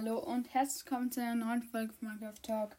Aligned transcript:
Hallo 0.00 0.20
und 0.20 0.54
herzlich 0.54 0.84
willkommen 0.84 1.10
zu 1.10 1.20
einer 1.20 1.44
neuen 1.44 1.64
Folge 1.64 1.92
von 1.92 2.06
Minecraft 2.06 2.40
Talk. 2.40 2.76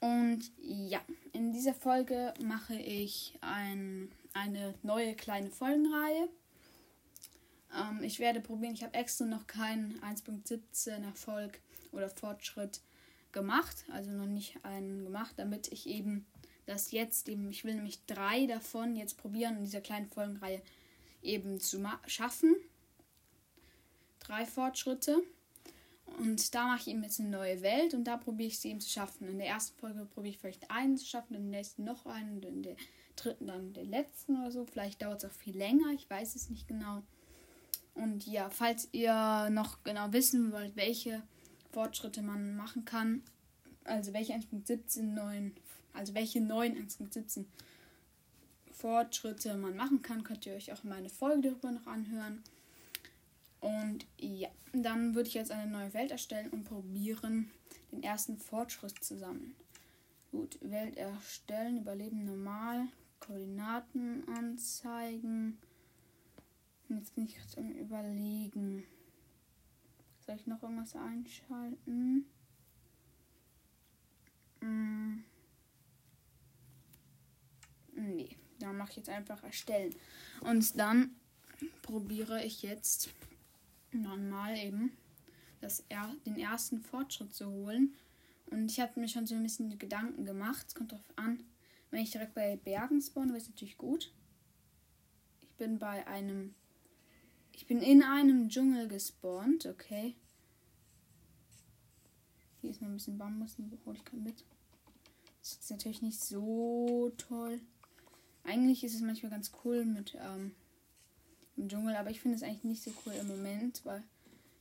Und 0.00 0.52
ja, 0.60 1.00
in 1.32 1.54
dieser 1.54 1.72
Folge 1.72 2.34
mache 2.38 2.74
ich 2.74 3.32
ein, 3.40 4.12
eine 4.34 4.74
neue 4.82 5.14
kleine 5.14 5.48
Folgenreihe. 5.48 6.28
Ähm, 7.74 8.02
ich 8.02 8.18
werde 8.18 8.42
probieren, 8.42 8.74
ich 8.74 8.82
habe 8.82 8.92
extra 8.92 9.24
noch 9.24 9.46
keinen 9.46 9.98
1.17 10.02 11.06
Erfolg 11.06 11.60
oder 11.92 12.10
Fortschritt 12.10 12.82
gemacht, 13.32 13.86
also 13.90 14.10
noch 14.10 14.26
nicht 14.26 14.62
einen 14.66 15.02
gemacht, 15.02 15.32
damit 15.38 15.72
ich 15.72 15.88
eben 15.88 16.26
das 16.66 16.90
jetzt 16.90 17.26
eben, 17.30 17.48
ich 17.48 17.64
will 17.64 17.76
nämlich 17.76 18.04
drei 18.04 18.46
davon 18.46 18.96
jetzt 18.96 19.16
probieren 19.16 19.56
in 19.56 19.64
dieser 19.64 19.80
kleinen 19.80 20.10
Folgenreihe 20.10 20.60
eben 21.22 21.58
zu 21.58 21.82
schaffen. 22.06 22.54
Drei 24.20 24.44
Fortschritte. 24.44 25.22
Und 26.18 26.54
da 26.54 26.66
mache 26.66 26.80
ich 26.80 26.88
eben 26.88 27.02
jetzt 27.02 27.20
eine 27.20 27.30
neue 27.30 27.62
Welt 27.62 27.94
und 27.94 28.04
da 28.04 28.16
probiere 28.16 28.48
ich 28.48 28.58
sie 28.58 28.70
eben 28.70 28.80
zu 28.80 28.88
schaffen. 28.88 29.28
In 29.28 29.38
der 29.38 29.48
ersten 29.48 29.78
Folge 29.78 30.04
probiere 30.06 30.34
ich 30.34 30.38
vielleicht 30.38 30.70
einen 30.70 30.96
zu 30.96 31.06
schaffen, 31.06 31.34
in 31.34 31.50
der 31.50 31.58
nächsten 31.58 31.84
noch 31.84 32.06
einen 32.06 32.36
und 32.36 32.44
in 32.44 32.62
der 32.62 32.76
dritten 33.16 33.46
dann 33.46 33.72
den 33.72 33.90
letzten 33.90 34.36
oder 34.40 34.50
so. 34.50 34.64
Vielleicht 34.64 35.02
dauert 35.02 35.24
es 35.24 35.30
auch 35.30 35.34
viel 35.34 35.56
länger, 35.56 35.92
ich 35.92 36.08
weiß 36.08 36.34
es 36.36 36.50
nicht 36.50 36.68
genau. 36.68 37.02
Und 37.94 38.26
ja, 38.26 38.50
falls 38.50 38.88
ihr 38.92 39.48
noch 39.50 39.82
genau 39.84 40.12
wissen 40.12 40.52
wollt, 40.52 40.76
welche 40.76 41.22
Fortschritte 41.72 42.22
man 42.22 42.56
machen 42.56 42.84
kann, 42.84 43.22
also 43.84 44.12
welche 44.12 44.32
1.17 44.32 45.02
neuen, 45.02 45.54
also 45.92 46.14
welche 46.14 46.40
neuen 46.40 46.76
1.17 46.76 47.44
Fortschritte 48.72 49.56
man 49.56 49.76
machen 49.76 50.02
kann, 50.02 50.24
könnt 50.24 50.46
ihr 50.46 50.54
euch 50.54 50.72
auch 50.72 50.82
meine 50.82 51.08
Folge 51.08 51.50
darüber 51.50 51.70
noch 51.70 51.86
anhören. 51.86 52.42
Und 53.64 54.06
ja, 54.18 54.50
dann 54.74 55.14
würde 55.14 55.28
ich 55.30 55.34
jetzt 55.34 55.50
eine 55.50 55.70
neue 55.70 55.94
Welt 55.94 56.10
erstellen 56.10 56.50
und 56.50 56.64
probieren, 56.64 57.50
den 57.92 58.02
ersten 58.02 58.36
Fortschritt 58.36 59.02
zu 59.02 59.16
sammeln. 59.16 59.54
Gut, 60.30 60.58
Welt 60.60 60.98
erstellen, 60.98 61.78
Überleben 61.78 62.26
normal, 62.26 62.88
Koordinaten 63.20 64.28
anzeigen. 64.28 65.56
Jetzt 66.90 67.14
bin 67.14 67.24
ich 67.24 67.36
gerade 67.36 67.56
am 67.56 67.70
Überlegen. 67.70 68.84
Soll 70.26 70.36
ich 70.36 70.46
noch 70.46 70.62
irgendwas 70.62 70.94
einschalten? 70.94 72.26
Hm. 74.60 75.24
Nee, 77.94 78.36
dann 78.58 78.76
mache 78.76 78.90
ich 78.90 78.96
jetzt 78.98 79.08
einfach 79.08 79.42
erstellen. 79.42 79.94
Und 80.42 80.78
dann 80.78 81.16
probiere 81.80 82.44
ich 82.44 82.60
jetzt 82.60 83.08
normal 84.02 84.56
eben 84.56 84.92
das 85.64 85.82
er 85.88 86.14
den 86.26 86.38
ersten 86.38 86.80
Fortschritt 86.80 87.34
zu 87.34 87.50
holen. 87.50 87.94
Und 88.50 88.70
ich 88.70 88.80
habe 88.80 89.00
mir 89.00 89.08
schon 89.08 89.26
so 89.26 89.34
ein 89.34 89.42
bisschen 89.42 89.78
Gedanken 89.78 90.24
gemacht. 90.24 90.66
Es 90.68 90.74
kommt 90.74 90.92
darauf 90.92 91.12
an, 91.16 91.42
wenn 91.90 92.02
ich 92.02 92.10
direkt 92.10 92.34
bei 92.34 92.56
Bergen 92.56 93.00
spawne, 93.00 93.28
wäre 93.28 93.38
es 93.38 93.48
natürlich 93.48 93.78
gut. 93.78 94.12
Ich 95.40 95.48
bin 95.56 95.78
bei 95.78 96.06
einem. 96.06 96.54
Ich 97.52 97.66
bin 97.66 97.80
in 97.80 98.02
einem 98.02 98.48
Dschungel 98.48 98.88
gespawnt, 98.88 99.66
okay. 99.66 100.16
Hier 102.60 102.70
ist 102.70 102.82
noch 102.82 102.88
ein 102.88 102.94
bisschen 102.94 103.16
Bambus, 103.18 103.56
den 103.56 103.70
hole 103.86 103.96
ich 103.96 104.04
gerade 104.04 104.22
mit. 104.22 104.44
Das 105.40 105.52
ist 105.52 105.70
natürlich 105.70 106.02
nicht 106.02 106.20
so 106.20 107.12
toll. 107.16 107.60
Eigentlich 108.42 108.82
ist 108.82 108.94
es 108.94 109.02
manchmal 109.02 109.30
ganz 109.30 109.52
cool 109.64 109.84
mit 109.84 110.16
ähm, 110.18 110.52
im 111.56 111.68
Dschungel, 111.68 111.96
aber 111.96 112.10
ich 112.10 112.20
finde 112.20 112.36
es 112.36 112.42
eigentlich 112.42 112.64
nicht 112.64 112.82
so 112.82 112.92
cool 113.04 113.12
im 113.12 113.28
Moment, 113.28 113.84
weil 113.84 114.02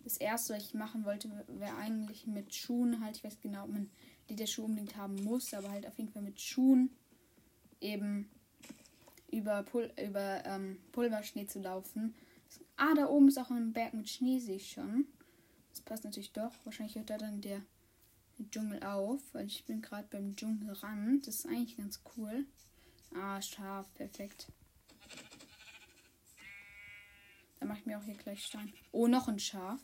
das 0.03 0.17
erste, 0.17 0.53
was 0.53 0.63
ich 0.63 0.73
machen 0.73 1.05
wollte, 1.05 1.29
wäre 1.47 1.75
eigentlich 1.77 2.27
mit 2.27 2.53
Schuhen 2.53 3.03
halt. 3.03 3.17
Ich 3.17 3.23
weiß 3.23 3.39
genau, 3.41 3.63
ob 3.63 3.71
man 3.71 3.89
die 4.29 4.35
der 4.35 4.47
Schuh 4.47 4.65
unbedingt 4.65 4.95
haben 4.97 5.15
muss, 5.23 5.53
aber 5.53 5.71
halt 5.71 5.87
auf 5.87 5.97
jeden 5.97 6.11
Fall 6.11 6.21
mit 6.21 6.39
Schuhen 6.39 6.89
eben 7.79 8.29
über, 9.31 9.63
Pul 9.63 9.91
über 10.03 10.45
ähm, 10.45 10.77
Pulverschnee 10.91 11.47
zu 11.47 11.59
laufen. 11.59 12.15
Ah, 12.75 12.93
da 12.95 13.07
oben 13.07 13.27
ist 13.27 13.37
auch 13.37 13.49
ein 13.49 13.73
Berg 13.73 13.93
mit 13.93 14.09
Schnee, 14.09 14.39
sehe 14.39 14.57
ich 14.57 14.71
schon. 14.71 15.05
Das 15.71 15.81
passt 15.81 16.03
natürlich 16.03 16.33
doch. 16.33 16.51
Wahrscheinlich 16.65 16.95
hört 16.95 17.09
da 17.09 17.17
dann 17.17 17.41
der, 17.41 17.61
der 18.37 18.49
Dschungel 18.51 18.83
auf, 18.83 19.21
weil 19.33 19.47
ich 19.47 19.65
bin 19.65 19.81
gerade 19.81 20.07
beim 20.09 20.35
Dschungelrand. 20.35 21.27
Das 21.27 21.35
ist 21.35 21.45
eigentlich 21.47 21.77
ganz 21.77 22.01
cool. 22.17 22.45
Ah, 23.15 23.41
scharf, 23.41 23.91
perfekt. 23.95 24.47
Dann 27.63 27.69
mache 27.69 27.79
ich 27.79 27.85
mir 27.85 27.97
auch 27.97 28.03
hier 28.03 28.17
gleich 28.17 28.43
Stein. 28.43 28.73
Oh, 28.91 29.07
noch 29.07 29.29
ein 29.29 29.39
Schaf. 29.39 29.79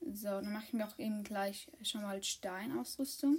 So, 0.00 0.26
dann 0.26 0.52
mache 0.52 0.64
ich 0.66 0.72
mir 0.72 0.84
auch 0.84 0.98
eben 0.98 1.22
gleich 1.22 1.70
schon 1.84 2.02
mal 2.02 2.20
Steinausrüstung. 2.20 3.38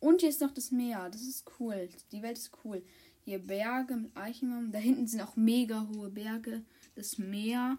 Und 0.00 0.22
hier 0.22 0.30
ist 0.30 0.40
noch 0.40 0.54
das 0.54 0.70
Meer. 0.70 1.10
Das 1.10 1.20
ist 1.20 1.44
cool. 1.60 1.90
Die 2.10 2.22
Welt 2.22 2.38
ist 2.38 2.52
cool. 2.64 2.82
Hier 3.26 3.38
Berge 3.38 3.96
mit 3.96 4.16
Eichenbaum. 4.16 4.72
Da 4.72 4.78
hinten 4.78 5.06
sind 5.06 5.20
auch 5.20 5.36
mega 5.36 5.86
hohe 5.92 6.08
Berge. 6.08 6.64
Das 6.94 7.18
Meer 7.18 7.76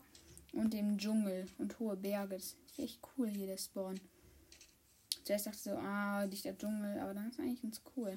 und 0.54 0.74
den 0.74 1.00
Dschungel 1.00 1.48
und 1.58 1.80
hohe 1.80 1.98
Berge. 1.98 2.36
Das 2.36 2.44
ist 2.44 2.58
echt 2.78 3.00
cool 3.18 3.28
hier, 3.28 3.48
der 3.48 3.58
Spawn. 3.58 4.00
Zuerst 5.24 5.48
dachte 5.48 5.58
ich 5.58 5.64
so, 5.64 5.72
ah, 5.72 6.28
dichter 6.28 6.56
Dschungel. 6.56 7.00
Aber 7.00 7.16
dann 7.16 7.32
ist 7.32 7.40
eigentlich 7.40 7.64
ganz 7.64 7.82
cool. 7.98 8.16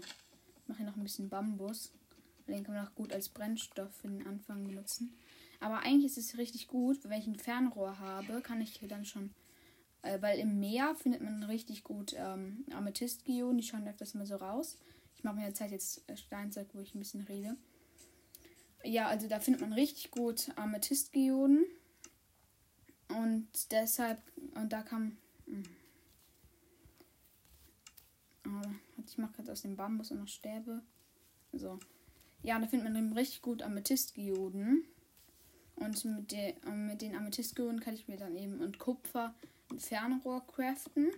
Ich 0.61 0.69
mache 0.69 0.81
hier 0.81 0.87
noch 0.87 0.99
ein 0.99 1.03
bisschen 1.03 1.31
Bambus. 1.31 1.93
Den 2.53 2.65
kann 2.65 2.75
man 2.75 2.87
auch 2.87 2.95
gut 2.95 3.13
als 3.13 3.29
Brennstoff 3.29 3.95
für 3.97 4.09
den 4.09 4.27
Anfang 4.27 4.65
benutzen. 4.65 5.15
Aber 5.61 5.81
eigentlich 5.81 6.17
ist 6.17 6.19
es 6.19 6.39
richtig 6.39 6.69
gut, 6.69 6.99
wenn 7.05 7.21
ich 7.21 7.27
ein 7.27 7.39
Fernrohr 7.39 7.99
habe, 7.99 8.41
kann 8.43 8.61
ich 8.61 8.81
dann 8.89 9.05
schon. 9.05 9.31
Äh, 10.03 10.21
weil 10.21 10.41
im 10.41 10.59
Meer 10.59 10.97
findet 10.97 11.23
man 11.23 11.43
richtig 11.45 11.85
gut 11.85 12.15
ähm, 12.17 12.65
Amethystgeoden, 12.73 13.59
die 13.59 13.63
schauen 13.63 13.87
öfters 13.87 14.15
mal 14.15 14.27
so 14.27 14.35
raus. 14.37 14.77
Ich 15.15 15.23
mache 15.23 15.37
mir 15.37 15.43
der 15.43 15.55
Zeit 15.55 15.71
jetzt 15.71 16.09
äh, 16.09 16.17
Steinzeug, 16.17 16.67
wo 16.73 16.81
ich 16.81 16.95
ein 16.95 16.99
bisschen 16.99 17.23
rede. 17.23 17.57
Ja, 18.85 19.07
also 19.07 19.29
da 19.29 19.39
findet 19.39 19.61
man 19.61 19.73
richtig 19.73 20.11
gut 20.11 20.51
Amethystgeoden. 20.57 21.65
Und 23.09 23.49
deshalb, 23.71 24.21
und 24.55 24.73
da 24.73 24.83
kam. 24.83 25.17
Mh. 25.47 25.63
Oh, 28.45 28.69
ich 29.07 29.19
mache 29.19 29.35
gerade 29.35 29.53
aus 29.53 29.63
dem 29.63 29.77
Bambus 29.77 30.11
und 30.11 30.19
noch 30.19 30.29
Stäbe. 30.29 30.83
So. 31.53 31.79
Ja, 32.43 32.59
da 32.59 32.67
findet 32.67 32.93
man 32.93 32.97
eben 32.97 33.13
richtig 33.13 33.43
gut 33.43 33.63
Amethystgeoden. 33.63 34.85
Und 35.77 36.05
mit, 36.05 36.33
de, 36.33 36.55
mit 36.71 37.03
den 37.03 37.15
Amethystgeoden 37.15 37.81
kann 37.81 37.95
ich 37.95 38.09
mir 38.09 38.17
dann 38.17 38.37
eben 38.37 38.61
und 38.61 38.79
Kupfer 38.79 39.35
ein 39.71 39.79
Fernrohr 39.79 40.47
craften. 40.47 41.11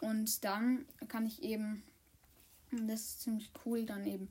Und 0.00 0.44
dann 0.44 0.86
kann 1.08 1.26
ich 1.26 1.42
eben, 1.42 1.82
das 2.70 3.00
ist 3.00 3.20
ziemlich 3.22 3.50
cool, 3.64 3.84
dann 3.84 4.04
eben, 4.04 4.28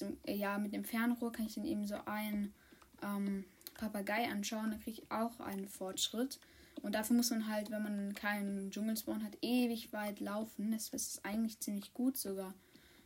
dem, 0.00 0.16
ja, 0.26 0.58
mit 0.58 0.72
dem 0.72 0.84
Fernrohr 0.84 1.32
kann 1.32 1.46
ich 1.46 1.54
dann 1.54 1.64
eben 1.64 1.86
so 1.86 1.96
einen 2.06 2.54
ähm, 3.02 3.44
Papagei 3.74 4.28
anschauen. 4.28 4.70
Da 4.70 4.78
kriege 4.78 5.02
ich 5.02 5.10
auch 5.10 5.40
einen 5.40 5.68
Fortschritt. 5.68 6.38
Und 6.82 6.94
dafür 6.94 7.16
muss 7.16 7.30
man 7.30 7.48
halt, 7.48 7.70
wenn 7.70 7.82
man 7.82 8.14
keinen 8.14 8.70
Dschungelspawn 8.70 9.22
hat, 9.22 9.36
ewig 9.42 9.92
weit 9.92 10.20
laufen. 10.20 10.70
Das 10.70 10.88
ist 10.90 11.24
eigentlich 11.24 11.60
ziemlich 11.60 11.92
gut 11.92 12.16
sogar 12.16 12.54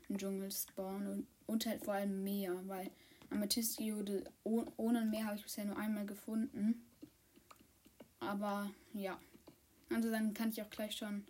im 0.09 0.19
Dschungel 0.19 0.51
spawnen 0.51 1.09
und, 1.09 1.27
und 1.47 1.67
halt 1.67 1.85
vor 1.85 1.95
allem 1.95 2.23
Meer, 2.25 2.57
weil 2.67 2.91
Amethystgeode 3.31 4.25
ohne 4.45 5.05
Meer 5.05 5.27
habe 5.27 5.37
ich 5.37 5.43
bisher 5.43 5.65
nur 5.65 5.77
einmal 5.77 6.07
gefunden. 6.07 6.85
Aber 8.21 8.71
ja. 8.93 9.19
Also 9.91 10.11
dann 10.11 10.35
kann 10.35 10.51
ich 10.51 10.63
auch 10.63 10.71
gleich 10.71 10.97
schon. 10.97 11.25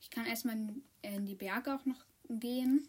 Ich 0.00 0.10
kann 0.10 0.26
erstmal 0.26 0.56
in, 0.56 0.82
in 1.02 1.26
die 1.26 1.34
Berge 1.34 1.74
auch 1.74 1.84
noch 1.86 2.04
gehen. 2.28 2.88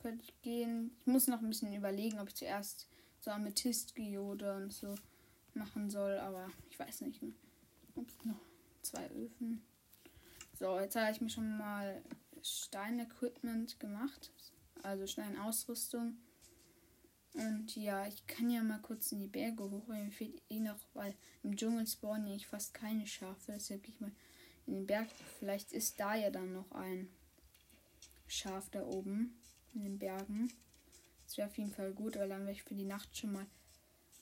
Könnte 0.00 0.24
ich 0.24 0.40
gehen. 0.42 0.90
Ich 1.00 1.06
muss 1.06 1.28
noch 1.28 1.40
ein 1.40 1.48
bisschen 1.48 1.74
überlegen, 1.74 2.18
ob 2.18 2.28
ich 2.28 2.34
zuerst 2.34 2.88
so 3.20 3.30
Amethystgeode 3.30 4.56
und 4.56 4.72
so 4.72 4.94
machen 5.54 5.88
soll, 5.88 6.18
aber 6.18 6.50
ich 6.70 6.78
weiß 6.78 7.02
nicht. 7.02 7.22
Ups, 7.94 8.14
noch 8.24 8.40
zwei 8.82 9.08
Öfen. 9.10 9.62
So, 10.58 10.78
jetzt 10.78 10.96
habe 10.96 11.12
ich 11.12 11.20
mir 11.20 11.30
schon 11.30 11.56
mal 11.56 12.02
Stein-Equipment 12.44 13.80
gemacht. 13.80 14.30
Also 14.82 15.06
Steinausrüstung. 15.06 16.18
Und 17.32 17.74
ja, 17.74 18.06
ich 18.06 18.26
kann 18.26 18.50
ja 18.50 18.62
mal 18.62 18.80
kurz 18.80 19.10
in 19.10 19.18
die 19.18 19.26
Berge 19.26 19.68
hoch, 19.68 19.88
weil 19.88 20.04
mir 20.04 20.12
fehlt 20.12 20.40
eh 20.50 20.60
noch, 20.60 20.78
weil 20.92 21.14
im 21.42 21.56
Dschungel 21.56 21.86
spawnen 21.86 22.28
ich 22.28 22.46
fast 22.46 22.74
keine 22.74 23.06
Schafe. 23.06 23.52
Deshalb 23.52 23.82
gehe 23.82 23.94
ich 23.94 24.00
mal 24.00 24.12
in 24.66 24.74
den 24.74 24.86
Berg. 24.86 25.08
Vielleicht 25.38 25.72
ist 25.72 25.98
da 25.98 26.14
ja 26.14 26.30
dann 26.30 26.52
noch 26.52 26.70
ein 26.72 27.08
Schaf 28.28 28.70
da 28.70 28.84
oben 28.84 29.36
in 29.74 29.82
den 29.82 29.98
Bergen. 29.98 30.52
Das 31.24 31.38
wäre 31.38 31.48
auf 31.48 31.58
jeden 31.58 31.72
Fall 31.72 31.92
gut, 31.92 32.16
weil 32.16 32.28
dann 32.28 32.42
wäre 32.42 32.52
ich 32.52 32.62
für 32.62 32.74
die 32.74 32.84
Nacht 32.84 33.16
schon 33.16 33.32
mal 33.32 33.46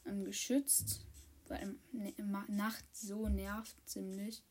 ähm, 0.06 0.24
geschützt. 0.24 1.04
Weil 1.48 1.74
ne, 1.92 2.14
Nacht 2.48 2.84
so 2.92 3.28
nervt 3.28 3.76
ziemlich. 3.84 4.42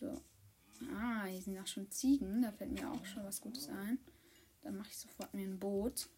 So. 0.00 0.20
Sind 1.44 1.58
auch 1.58 1.66
schon 1.66 1.90
Ziegen. 1.90 2.40
Da 2.40 2.52
fällt 2.52 2.72
mir 2.72 2.90
auch 2.90 3.04
schon 3.04 3.22
was 3.24 3.42
Gutes 3.42 3.68
ein. 3.68 3.98
Dann 4.62 4.78
mache 4.78 4.88
ich 4.88 4.96
sofort 4.96 5.34
mir 5.34 5.46
ein 5.46 5.60
Boot. 5.60 6.08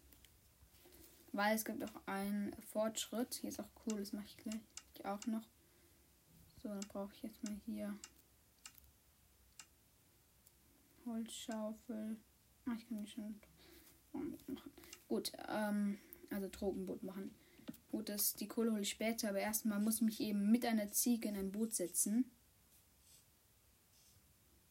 Weil 1.33 1.57
es 1.57 1.65
gibt 1.65 1.83
auch 1.83 2.07
einen 2.07 2.55
Fortschritt. 2.63 3.35
Hier 3.35 3.51
ist 3.51 3.59
auch 3.59 3.69
cool, 3.87 3.99
das 3.99 4.13
mache 4.13 4.27
ich 4.27 4.37
gleich. 4.37 4.61
ich 4.95 5.05
auch 5.05 5.27
noch. 5.27 5.43
So, 6.63 6.69
dann 6.69 6.81
brauche 6.89 7.13
ich 7.13 7.23
jetzt 7.23 7.43
mal 7.43 7.57
hier 7.67 7.99
Holzschaufel. 11.05 12.17
Ah, 12.67 12.75
ich 12.77 12.89
kann 12.89 13.03
die 13.03 13.11
schon 13.11 13.41
machen. 14.47 14.73
Gut, 15.09 15.33
ähm, 15.49 15.99
also 16.31 16.49
Tropenboot 16.49 17.03
machen. 17.03 17.35
Gut, 17.91 18.09
das, 18.09 18.35
die 18.35 18.47
Kohle 18.47 18.71
hole 18.71 18.83
ich 18.83 18.91
später, 18.91 19.31
aber 19.31 19.41
erstmal 19.41 19.81
muss 19.81 19.97
ich 19.97 20.03
mich 20.03 20.21
eben 20.21 20.51
mit 20.53 20.65
einer 20.65 20.93
Ziege 20.93 21.29
in 21.29 21.37
ein 21.37 21.51
Boot 21.51 21.75
setzen. 21.75 22.31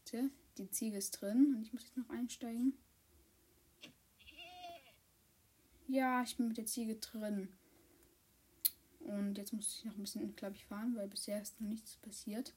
Tja, 0.05 0.29
die 0.57 0.69
Ziege 0.69 0.97
ist 0.97 1.11
drin 1.11 1.55
und 1.55 1.63
ich 1.63 1.73
muss 1.73 1.83
jetzt 1.83 1.97
noch 1.97 2.09
einsteigen. 2.09 2.73
Ja, 5.87 6.23
ich 6.23 6.35
bin 6.35 6.47
mit 6.47 6.57
der 6.57 6.65
Ziege 6.65 6.95
drin. 6.95 7.49
Und 8.99 9.37
jetzt 9.37 9.53
muss 9.53 9.77
ich 9.77 9.85
noch 9.85 9.95
ein 9.95 10.01
bisschen, 10.01 10.35
glaube 10.35 10.55
ich, 10.55 10.65
fahren, 10.65 10.95
weil 10.95 11.07
bisher 11.07 11.41
ist 11.41 11.61
noch 11.61 11.67
nichts 11.67 11.97
passiert. 11.97 12.53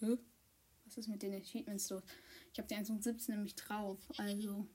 Hä? 0.00 0.18
Was 0.84 0.98
ist 0.98 1.08
mit 1.08 1.22
den 1.22 1.34
Achievements 1.34 1.90
los? 1.90 2.02
Ich 2.52 2.58
habe 2.58 2.68
die 2.68 2.74
1.17 2.74 3.30
nämlich 3.30 3.54
drauf, 3.54 3.98
also 4.18 4.66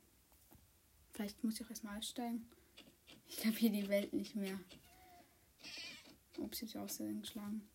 vielleicht 1.14 1.44
muss 1.44 1.56
ich 1.56 1.66
auch 1.66 1.70
erstmal 1.70 1.98
aussteigen. 1.98 2.46
Ich 3.28 3.38
glaube 3.38 3.58
hier 3.58 3.72
die 3.72 3.88
Welt 3.88 4.14
nicht 4.14 4.36
mehr. 4.36 4.60
Ups, 6.38 6.62
ich 6.62 6.76
habe 6.76 6.86
außerdem 6.86 7.22
geschlagen. 7.22 7.68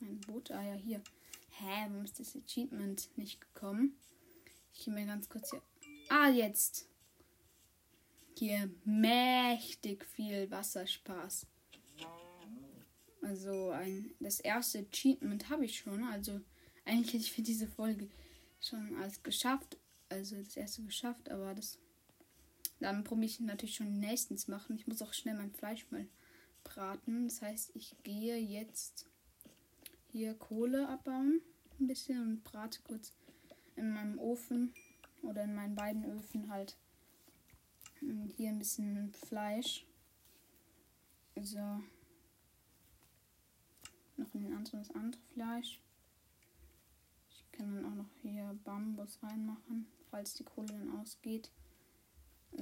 Mein 0.00 0.20
Boot, 0.20 0.50
ah 0.50 0.62
ja, 0.62 0.74
hier. 0.74 1.02
Hä, 1.64 1.86
warum 1.90 2.04
ist 2.04 2.18
das 2.18 2.34
Achievement 2.34 3.08
nicht 3.16 3.40
gekommen? 3.40 3.96
Ich 4.72 4.84
gehe 4.84 4.92
mir 4.92 5.06
ganz 5.06 5.28
kurz 5.28 5.52
hier. 5.52 5.62
Ah, 6.08 6.28
jetzt. 6.28 6.88
Hier 8.36 8.68
mächtig 8.84 10.04
viel 10.04 10.50
Wasserspaß. 10.50 11.46
Also 13.20 13.70
ein 13.70 14.12
das 14.18 14.40
erste 14.40 14.80
Achievement 14.80 15.50
habe 15.50 15.64
ich 15.64 15.78
schon. 15.78 16.02
Also 16.02 16.40
eigentlich 16.84 17.14
hätte 17.14 17.24
ich 17.26 17.32
für 17.32 17.42
diese 17.42 17.68
Folge 17.68 18.08
schon 18.60 18.96
alles 18.96 19.22
geschafft. 19.22 19.78
Also 20.08 20.34
das 20.34 20.56
erste 20.56 20.82
geschafft, 20.82 21.30
aber 21.30 21.54
das 21.54 21.78
dann 22.80 23.04
probiere 23.04 23.26
ich 23.26 23.38
natürlich 23.38 23.76
schon 23.76 24.00
nächstens 24.00 24.48
machen. 24.48 24.74
Ich 24.74 24.88
muss 24.88 25.00
auch 25.00 25.14
schnell 25.14 25.36
mein 25.36 25.52
Fleisch 25.52 25.88
mal 25.92 26.08
braten. 26.64 27.28
Das 27.28 27.40
heißt, 27.40 27.70
ich 27.76 27.94
gehe 28.02 28.36
jetzt 28.36 29.06
hier 30.08 30.34
Kohle 30.34 30.88
abbauen. 30.88 31.40
Ein 31.82 31.88
bisschen 31.88 32.22
und 32.22 32.44
brate 32.44 32.80
kurz 32.84 33.12
in 33.74 33.92
meinem 33.92 34.16
Ofen 34.20 34.72
oder 35.20 35.42
in 35.42 35.56
meinen 35.56 35.74
beiden 35.74 36.04
Öfen 36.04 36.48
halt 36.48 36.76
hier 38.36 38.50
ein 38.50 38.60
bisschen 38.60 39.12
Fleisch. 39.12 39.84
So. 41.34 41.82
Noch 44.16 44.32
in 44.32 44.44
den 44.44 44.54
anderen 44.54 44.78
das 44.78 44.94
andere 44.94 45.20
Fleisch. 45.32 45.80
Ich 47.28 47.50
kann 47.50 47.74
dann 47.74 47.84
auch 47.84 47.96
noch 47.96 48.10
hier 48.22 48.56
Bambus 48.62 49.20
reinmachen, 49.20 49.88
falls 50.08 50.34
die 50.34 50.44
Kohle 50.44 50.68
dann 50.68 51.00
ausgeht. 51.00 51.50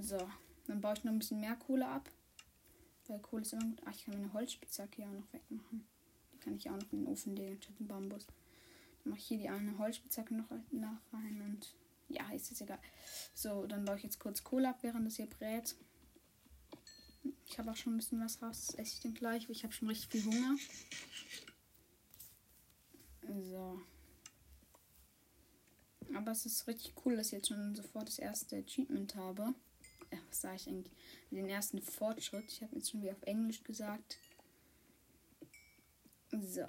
So, 0.00 0.30
dann 0.66 0.80
baue 0.80 0.94
ich 0.94 1.04
noch 1.04 1.12
ein 1.12 1.18
bisschen 1.18 1.40
mehr 1.40 1.56
Kohle 1.56 1.86
ab. 1.86 2.10
Weil 3.06 3.18
Kohle 3.18 3.42
ist 3.42 3.52
immer 3.52 3.64
gut. 3.64 3.82
Ach, 3.84 3.94
ich 3.94 4.02
kann 4.02 4.14
meine 4.14 4.32
Holzspitzhacke 4.32 4.96
hier 4.96 5.08
auch 5.08 5.12
noch 5.12 5.32
wegmachen. 5.34 5.86
Die 6.32 6.38
kann 6.38 6.56
ich 6.56 6.70
auch 6.70 6.80
noch 6.80 6.90
in 6.90 7.04
den 7.04 7.06
Ofen 7.08 7.36
legen 7.36 7.60
statt 7.60 7.78
den 7.78 7.86
Bambus. 7.86 8.26
Mache 9.10 9.18
ich 9.18 9.26
hier 9.26 9.38
die 9.38 9.48
eine 9.48 9.76
Holzspitzhacke 9.78 10.34
noch 10.34 10.50
nach 10.70 11.00
rein 11.12 11.42
und 11.42 11.74
ja, 12.08 12.28
ist 12.32 12.50
jetzt 12.50 12.62
egal. 12.62 12.78
So, 13.34 13.66
dann 13.66 13.84
baue 13.84 13.96
ich 13.96 14.02
jetzt 14.02 14.18
kurz 14.18 14.42
Kohle 14.42 14.68
ab, 14.68 14.78
während 14.82 15.06
das 15.06 15.16
hier 15.16 15.26
brät. 15.26 15.76
Ich 17.46 17.58
habe 17.58 17.70
auch 17.70 17.76
schon 17.76 17.94
ein 17.94 17.98
bisschen 17.98 18.20
was 18.20 18.40
raus. 18.42 18.66
Das 18.66 18.74
esse 18.76 18.94
ich 18.94 19.00
dann 19.00 19.14
gleich, 19.14 19.44
weil 19.44 19.56
ich 19.56 19.64
habe 19.64 19.72
schon 19.72 19.88
richtig 19.88 20.10
viel 20.10 20.24
Hunger. 20.24 20.56
So. 23.50 23.80
Aber 26.14 26.32
es 26.32 26.46
ist 26.46 26.66
richtig 26.66 26.94
cool, 27.04 27.16
dass 27.16 27.26
ich 27.26 27.32
jetzt 27.32 27.48
schon 27.48 27.74
sofort 27.74 28.08
das 28.08 28.18
erste 28.18 28.56
Achievement 28.56 29.14
habe 29.14 29.54
äh, 30.10 30.16
was 30.28 30.40
sage 30.40 30.56
ich 30.56 30.68
eigentlich, 30.68 30.92
den 31.30 31.48
ersten 31.48 31.80
Fortschritt. 31.80 32.50
Ich 32.50 32.62
habe 32.62 32.76
jetzt 32.76 32.90
schon 32.90 33.02
wieder 33.02 33.12
auf 33.12 33.22
Englisch 33.22 33.62
gesagt. 33.62 34.18
So. 36.30 36.66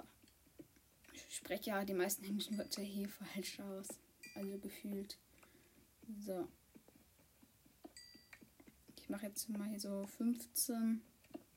Spreche 1.32 1.70
ja 1.70 1.82
die 1.82 1.94
meisten 1.94 2.26
englischen 2.26 2.58
Wörter 2.58 2.82
hier 2.82 3.08
falsch 3.08 3.58
aus. 3.60 3.88
Also 4.34 4.58
gefühlt. 4.58 5.16
So. 6.20 6.46
Ich 8.98 9.08
mache 9.08 9.26
jetzt 9.28 9.48
mal 9.48 9.66
hier 9.66 9.80
so 9.80 10.06
15 10.06 11.00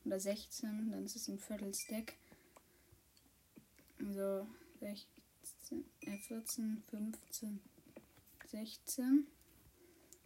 oder 0.06 0.18
16, 0.18 0.92
dann 0.92 1.04
ist 1.04 1.18
es 1.18 1.28
ein 1.28 1.40
Viertel-Stack. 1.40 2.14
So 4.00 4.48
16, 4.80 5.84
äh 6.02 6.18
14, 6.20 6.82
15, 6.90 7.60
16. 8.46 9.28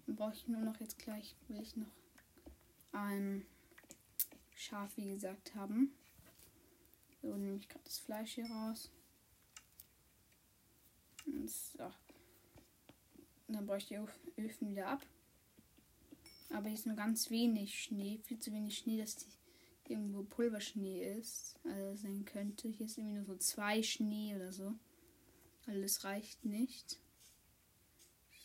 Dann 0.06 0.16
brauche 0.16 0.36
ich 0.36 0.48
nur 0.48 0.62
noch 0.62 0.80
jetzt 0.80 1.00
gleich, 1.00 1.36
will 1.48 1.60
ich 1.60 1.76
noch 1.76 1.92
ein 2.92 3.48
Schaf, 4.54 4.96
wie 4.96 5.10
gesagt, 5.10 5.56
haben. 5.56 5.92
So, 7.24 7.36
nehme 7.36 7.58
ich 7.58 7.68
gerade 7.68 7.86
das 7.86 7.98
Fleisch 7.98 8.36
hier 8.36 8.46
raus. 8.46 8.92
So. 11.46 11.92
Dann 13.48 13.66
brauche 13.66 13.78
ich 13.78 13.88
die 13.88 14.00
Öfen 14.38 14.70
wieder 14.70 14.88
ab. 14.88 15.06
Aber 16.52 16.70
ist 16.70 16.86
nur 16.86 16.96
ganz 16.96 17.30
wenig 17.30 17.84
Schnee. 17.84 18.20
Viel 18.24 18.40
zu 18.40 18.52
wenig 18.52 18.78
Schnee, 18.78 19.00
dass 19.00 19.16
die 19.18 19.28
irgendwo 19.88 20.24
Pulverschnee 20.24 21.18
ist. 21.18 21.60
Also 21.64 21.96
sein 21.96 22.26
könnte. 22.26 22.70
Hier 22.70 22.86
ist 22.86 22.98
irgendwie 22.98 23.16
nur 23.16 23.26
so 23.26 23.36
zwei 23.36 23.82
Schnee 23.84 24.36
oder 24.36 24.52
so. 24.52 24.74
Also 25.66 25.82
das 25.82 26.04
reicht 26.04 26.46
nicht 26.46 27.00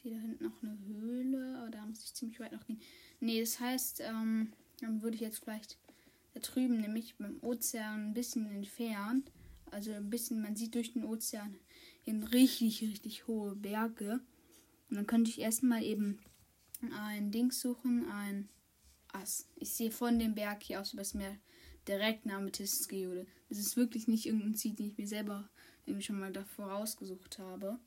sehe 0.05 0.13
da 0.13 0.21
hinten 0.21 0.45
noch 0.45 0.63
eine 0.63 0.79
Höhle, 0.87 1.59
aber 1.59 1.71
da 1.71 1.87
muss 1.87 2.05
ich 2.05 2.15
ziemlich 2.15 2.39
weit 2.39 2.53
noch 2.53 2.67
gehen. 2.67 2.81
Nee, 3.21 3.41
das 3.41 3.59
heißt, 3.59 4.01
ähm, 4.01 4.53
dann 4.81 5.03
würde 5.03 5.17
ich 5.17 5.23
jetzt 5.23 5.39
vielleicht 5.39 5.79
da 6.35 6.41
drüben, 6.41 6.81
nämlich 6.81 7.17
beim 7.17 7.39
Ozean, 7.43 8.09
ein 8.09 8.15
bisschen 8.15 8.47
entfernt. 8.51 9.31
Also 9.71 9.93
ein 9.93 10.11
bisschen, 10.11 10.43
man 10.43 10.57
sieht 10.57 10.75
durch 10.75 10.93
den 10.93 11.05
Ozean 11.05 11.57
hin 12.05 12.23
richtig, 12.23 12.83
richtig 12.83 13.27
hohe 13.27 13.55
Berge. 13.55 14.21
Und 14.91 14.97
dann 14.97 15.07
könnte 15.07 15.31
ich 15.31 15.41
erstmal 15.41 15.83
eben 15.83 16.21
ein 16.99 17.31
Ding 17.31 17.51
suchen, 17.51 18.09
ein 18.11 18.49
Ass. 19.13 19.49
Ich 19.57 19.71
sehe 19.71 19.91
von 19.91 20.19
dem 20.19 20.35
Berg 20.35 20.63
hier 20.63 20.81
aus 20.81 20.93
übers 20.93 21.15
Meer 21.15 21.37
direkt 21.89 22.25
eine 22.25 22.37
Amethystgeode. 22.37 23.27
Das 23.49 23.59
ist 23.59 23.77
wirklich 23.77 24.09
nicht 24.09 24.27
irgendein 24.27 24.55
Ziel, 24.55 24.75
den 24.75 24.89
ich 24.89 24.99
mir 24.99 25.07
selber 25.07 25.49
irgendwie 25.87 26.05
schon 26.05 26.19
mal 26.19 26.33
davor 26.33 26.67
rausgesucht 26.67 27.39
habe. 27.39 27.79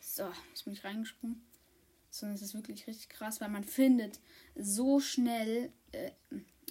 So, 0.00 0.30
jetzt 0.50 0.64
bin 0.64 0.72
ich 0.72 0.84
reingesprungen 0.84 1.42
sondern 2.12 2.36
es 2.36 2.42
ist 2.42 2.54
wirklich 2.54 2.86
richtig 2.86 3.08
krass, 3.08 3.40
weil 3.40 3.48
man 3.48 3.64
findet 3.64 4.20
so 4.54 5.00
schnell 5.00 5.72
äh, 5.92 6.12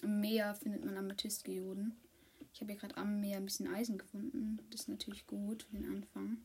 im 0.01 0.21
Meer 0.21 0.55
findet 0.55 0.85
man 0.85 0.97
Amethystgeoden. 0.97 1.95
Ich 2.53 2.61
habe 2.61 2.71
hier 2.71 2.79
gerade 2.79 2.97
am 2.97 3.19
Meer 3.21 3.37
ein 3.37 3.45
bisschen 3.45 3.67
Eisen 3.67 3.97
gefunden. 3.97 4.59
Das 4.69 4.81
ist 4.81 4.89
natürlich 4.89 5.25
gut 5.25 5.63
für 5.63 5.75
den 5.75 5.89
Anfang. 5.89 6.37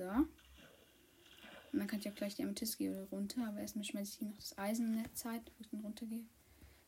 So. 0.00 0.06
Und 0.06 1.78
dann 1.78 1.86
kann 1.86 2.00
ich 2.00 2.08
auch 2.08 2.14
gleich 2.14 2.34
die 2.34 2.42
Amethystgeode 2.42 3.06
runter. 3.10 3.46
Aber 3.46 3.60
erstmal 3.60 3.84
schmeiße 3.84 4.12
ich 4.12 4.18
hier 4.18 4.28
noch 4.28 4.36
das 4.38 4.56
Eisen 4.56 4.94
in 4.94 5.02
der 5.02 5.12
Zeit, 5.12 5.42
wo 5.44 5.60
ich 5.60 5.68
dann 5.68 5.80
runtergehe. 5.80 6.24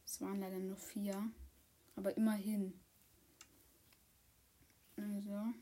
Es 0.06 0.22
waren 0.22 0.40
leider 0.40 0.58
nur 0.58 0.78
vier. 0.78 1.30
Aber 1.94 2.16
immerhin. 2.16 2.72
Also. 4.96 5.52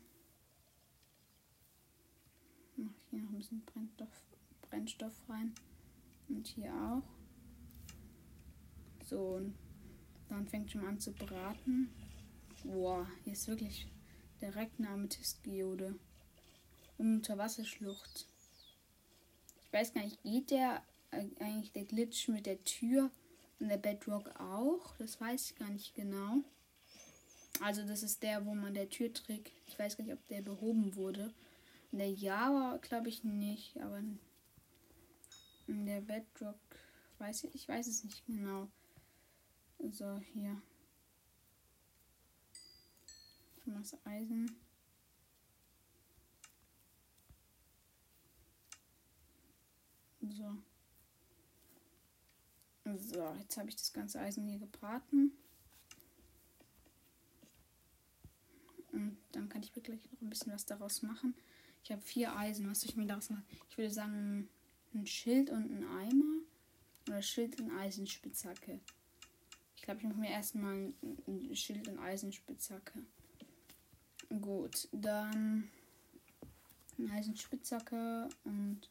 Mache 2.77 2.95
ich 2.95 3.09
hier 3.09 3.19
noch 3.19 3.29
ein 3.31 3.37
bisschen 3.37 3.65
Brennstoff 3.65 4.23
Brennstoff 4.61 5.29
rein. 5.29 5.53
Und 6.29 6.47
hier 6.47 6.73
auch. 6.73 7.03
So, 9.05 9.35
und 9.35 9.55
dann 10.29 10.47
fängt 10.47 10.71
schon 10.71 10.85
an 10.85 11.01
zu 11.01 11.11
braten. 11.11 11.89
Boah, 12.63 13.05
hier 13.25 13.33
ist 13.33 13.49
wirklich 13.49 13.91
direkt 14.39 14.79
eine 14.79 14.87
Amethystgeode. 14.87 15.99
Unterwasserschlucht. 17.01 18.27
Ich 19.65 19.73
weiß 19.73 19.93
gar 19.93 20.03
nicht, 20.03 20.21
geht 20.21 20.51
der 20.51 20.83
eigentlich 21.11 21.71
der 21.71 21.85
Glitch 21.85 22.27
mit 22.27 22.45
der 22.45 22.63
Tür 22.63 23.09
und 23.59 23.69
der 23.69 23.77
Bedrock 23.77 24.29
auch? 24.39 24.95
Das 24.97 25.19
weiß 25.19 25.51
ich 25.51 25.55
gar 25.57 25.69
nicht 25.69 25.95
genau. 25.95 26.37
Also 27.59 27.85
das 27.85 28.03
ist 28.03 28.21
der, 28.23 28.45
wo 28.45 28.53
man 28.53 28.73
der 28.73 28.89
Türtrick, 28.89 29.51
ich 29.67 29.77
weiß 29.77 29.97
gar 29.97 30.03
nicht, 30.03 30.13
ob 30.13 30.27
der 30.27 30.41
behoben 30.41 30.95
wurde. 30.95 31.33
In 31.91 31.97
der 31.97 32.11
Java 32.11 32.77
glaube 32.81 33.09
ich 33.09 33.23
nicht, 33.23 33.77
aber 33.81 34.01
in 35.67 35.85
der 35.85 36.01
Bedrock 36.01 36.59
weiß 37.17 37.45
ich, 37.45 37.55
ich 37.55 37.67
weiß 37.67 37.87
es 37.87 38.03
nicht 38.03 38.25
genau. 38.25 38.67
So, 39.91 40.19
hier. 40.33 40.61
Das 43.65 43.97
Eisen. 44.05 44.55
So. 50.21 50.57
So, 52.95 53.35
jetzt 53.39 53.57
habe 53.57 53.69
ich 53.69 53.75
das 53.75 53.93
ganze 53.93 54.19
Eisen 54.19 54.45
hier 54.45 54.59
gebraten. 54.59 55.31
kann 59.51 59.63
ich 59.63 59.75
wirklich 59.75 59.99
noch 60.11 60.21
ein 60.21 60.29
bisschen 60.29 60.53
was 60.53 60.65
daraus 60.65 61.01
machen. 61.01 61.35
Ich 61.83 61.91
habe 61.91 62.01
vier 62.01 62.35
Eisen. 62.35 62.69
Was 62.69 62.81
soll 62.81 62.89
ich 62.89 62.95
mir 62.95 63.05
daraus 63.05 63.29
machen? 63.29 63.43
Ich 63.69 63.77
würde 63.77 63.91
sagen, 63.91 64.49
ein 64.93 65.05
Schild 65.05 65.49
und 65.49 65.71
ein 65.71 65.85
Eimer. 65.85 66.39
Oder 67.07 67.21
Schild 67.21 67.59
und 67.59 67.71
Eisenspitzhacke. 67.71 68.79
Ich 69.75 69.81
glaube, 69.81 69.99
ich 69.99 70.07
mache 70.07 70.19
mir 70.19 70.29
erstmal 70.29 70.93
ein 71.27 71.55
Schild 71.55 71.87
und 71.87 71.99
Eisenspitzhacke. 71.99 73.03
Gut, 74.29 74.87
dann 74.91 75.69
eine 76.97 77.11
Eisenspitzhacke 77.11 78.29
und. 78.43 78.89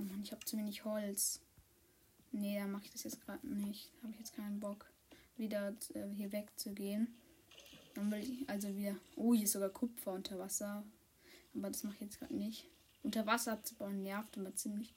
Oh 0.00 0.02
Mann, 0.02 0.22
ich 0.22 0.32
habe 0.32 0.44
zu 0.46 0.56
wenig 0.56 0.84
Holz. 0.84 1.40
Nee, 2.32 2.58
dann 2.58 2.72
mache 2.72 2.84
ich 2.84 2.92
das 2.92 3.02
jetzt 3.02 3.20
gerade 3.20 3.46
nicht. 3.46 3.90
Habe 4.02 4.12
ich 4.12 4.18
jetzt 4.18 4.34
keinen 4.34 4.58
Bock, 4.58 4.90
wieder 5.36 5.74
äh, 5.94 6.08
hier 6.08 6.32
wegzugehen. 6.32 7.14
Dann 7.94 8.10
will 8.10 8.20
ich 8.20 8.48
also 8.48 8.74
wieder. 8.74 8.96
Oh, 9.16 9.34
hier 9.34 9.44
ist 9.44 9.52
sogar 9.52 9.68
Kupfer 9.68 10.12
unter 10.12 10.38
Wasser. 10.38 10.84
Aber 11.54 11.68
das 11.68 11.82
mache 11.82 11.96
ich 11.96 12.00
jetzt 12.00 12.18
gerade 12.18 12.34
nicht. 12.34 12.66
Unter 13.02 13.26
Wasser 13.26 13.52
abzubauen 13.52 14.02
nervt 14.02 14.38
immer 14.38 14.54
ziemlich. 14.54 14.94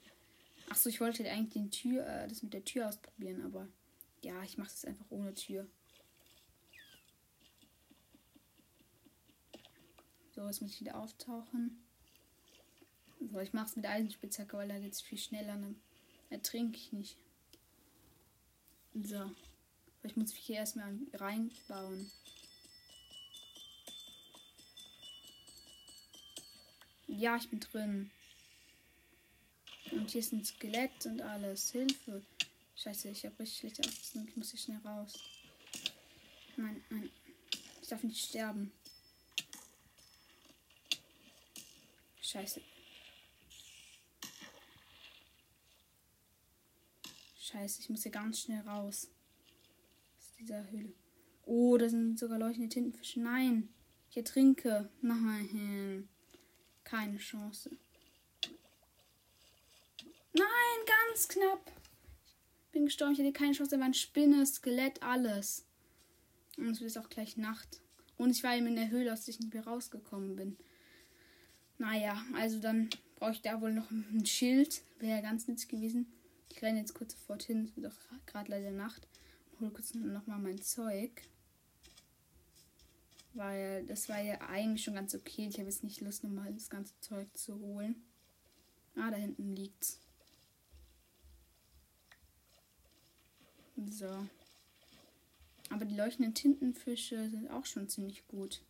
Achso, 0.70 0.88
ich 0.88 1.02
wollte 1.02 1.28
eigentlich 1.30 1.52
den 1.52 1.70
Tür, 1.70 2.06
äh, 2.06 2.26
das 2.26 2.42
mit 2.42 2.54
der 2.54 2.64
Tür 2.64 2.88
ausprobieren, 2.88 3.42
aber 3.44 3.68
ja, 4.22 4.42
ich 4.42 4.56
mache 4.56 4.70
es 4.72 4.86
einfach 4.86 5.10
ohne 5.10 5.34
Tür. 5.34 5.66
So, 10.34 10.46
jetzt 10.46 10.62
muss 10.62 10.72
ich 10.72 10.80
wieder 10.80 10.96
auftauchen. 10.96 11.83
So, 13.30 13.40
ich 13.40 13.52
mache 13.52 13.66
es 13.66 13.76
mit 13.76 13.86
Eisenspitzhacke, 13.86 14.56
weil 14.56 14.68
da 14.68 14.78
geht 14.78 14.92
es 14.92 15.00
viel 15.00 15.18
schneller. 15.18 15.56
Dann 15.56 15.76
ertrinke 16.30 16.76
ich 16.76 16.92
nicht. 16.92 17.16
So. 18.94 19.30
Ich 20.02 20.16
muss 20.16 20.32
mich 20.34 20.44
hier 20.44 20.56
erstmal 20.56 20.98
reinbauen. 21.14 22.10
Ja, 27.06 27.36
ich 27.36 27.48
bin 27.48 27.60
drin. 27.60 28.10
Und 29.92 30.10
hier 30.10 30.20
ist 30.20 30.32
ein 30.32 30.44
Skelett 30.44 31.06
und 31.06 31.22
alles. 31.22 31.70
Hilfe. 31.70 32.22
Scheiße, 32.76 33.08
ich 33.08 33.24
habe 33.24 33.38
richtig 33.38 33.58
schlechte 33.58 33.82
Ausrüstung. 33.82 34.28
Ich 34.28 34.36
muss 34.36 34.50
hier 34.50 34.60
schnell 34.60 34.80
raus. 34.84 35.14
Nein, 36.56 36.84
nein. 36.90 37.10
Ich 37.80 37.88
darf 37.88 38.02
nicht 38.02 38.22
sterben. 38.22 38.72
Scheiße. 42.20 42.60
Scheiße, 47.54 47.82
ich 47.82 47.88
muss 47.88 48.02
hier 48.02 48.10
ganz 48.10 48.40
schnell 48.40 48.62
raus. 48.62 49.08
Aus 50.18 50.32
dieser 50.40 50.68
Höhle. 50.72 50.92
Oh, 51.46 51.76
da 51.76 51.88
sind 51.88 52.18
sogar 52.18 52.36
leuchtende 52.36 52.68
Tintenfische. 52.68 53.20
Nein. 53.20 53.68
Ich 54.10 54.16
ertrinke. 54.16 54.90
Nein. 55.02 56.08
Keine 56.82 57.18
Chance. 57.18 57.70
Nein, 60.32 60.46
ganz 60.84 61.28
knapp. 61.28 61.70
Bin 62.72 62.86
gestorben. 62.86 63.12
Ich 63.12 63.20
hatte 63.20 63.32
keine 63.32 63.52
Chance. 63.52 63.70
Da 63.70 63.78
war 63.78 63.86
ein 63.86 63.94
Spinne, 63.94 64.44
Skelett, 64.44 65.00
alles. 65.04 65.64
Und 66.56 66.70
es 66.70 66.80
wird 66.80 66.98
auch 66.98 67.08
gleich 67.08 67.36
Nacht. 67.36 67.80
Und 68.16 68.30
ich 68.30 68.42
war 68.42 68.56
eben 68.56 68.66
in 68.66 68.74
der 68.74 68.90
Höhle, 68.90 69.12
aus 69.12 69.26
der 69.26 69.34
ich 69.34 69.38
nicht 69.38 69.54
mehr 69.54 69.64
rausgekommen 69.64 70.34
bin. 70.34 70.56
Naja, 71.78 72.20
also 72.34 72.58
dann 72.58 72.90
brauche 73.14 73.30
ich 73.30 73.42
da 73.42 73.60
wohl 73.60 73.72
noch 73.72 73.92
ein 73.92 74.26
Schild. 74.26 74.82
Wäre 74.98 75.18
ja 75.18 75.20
ganz 75.20 75.46
nützlich 75.46 75.68
gewesen. 75.68 76.08
Ich 76.50 76.62
renne 76.62 76.80
jetzt 76.80 76.94
kurz 76.94 77.12
sofort 77.12 77.42
hin. 77.42 77.64
Es 77.64 77.76
wird 77.76 77.92
auch 77.92 78.26
gerade 78.26 78.50
leider 78.50 78.70
Nacht. 78.70 79.06
Und 79.52 79.60
hole 79.60 79.70
kurz 79.70 79.94
nochmal 79.94 80.38
mein 80.38 80.60
Zeug. 80.60 81.22
Weil 83.34 83.84
das 83.86 84.08
war 84.08 84.20
ja 84.20 84.40
eigentlich 84.42 84.84
schon 84.84 84.94
ganz 84.94 85.14
okay. 85.14 85.48
Ich 85.48 85.58
habe 85.58 85.68
jetzt 85.68 85.82
nicht 85.82 86.00
Lust, 86.00 86.22
nochmal 86.22 86.52
das 86.52 86.70
ganze 86.70 86.94
Zeug 87.00 87.26
zu 87.36 87.58
holen. 87.58 87.96
Ah, 88.96 89.10
da 89.10 89.16
hinten 89.16 89.56
liegt's. 89.56 89.98
So. 93.90 94.28
Aber 95.70 95.84
die 95.84 95.96
leuchtenden 95.96 96.34
Tintenfische 96.34 97.28
sind 97.30 97.50
auch 97.50 97.66
schon 97.66 97.88
ziemlich 97.88 98.26
gut. 98.28 98.62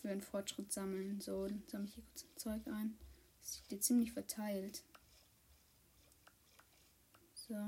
Für 0.00 0.08
einen 0.08 0.22
Fortschritt 0.22 0.72
sammeln. 0.72 1.20
So, 1.20 1.46
dann 1.46 1.62
sammle 1.66 1.88
ich 1.88 1.94
hier 1.94 2.04
kurz 2.04 2.24
Zeug 2.36 2.66
ein. 2.68 2.96
Das 3.42 3.56
liegt 3.56 3.68
hier 3.68 3.80
ziemlich 3.80 4.12
verteilt. 4.12 4.82
So. 7.52 7.58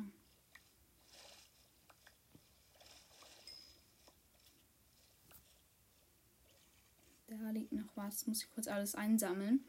Da 7.29 7.51
liegt 7.51 7.73
noch 7.73 7.95
was. 7.95 8.27
Muss 8.27 8.43
ich 8.43 8.51
kurz 8.55 8.67
alles 8.67 8.95
einsammeln. 8.95 9.63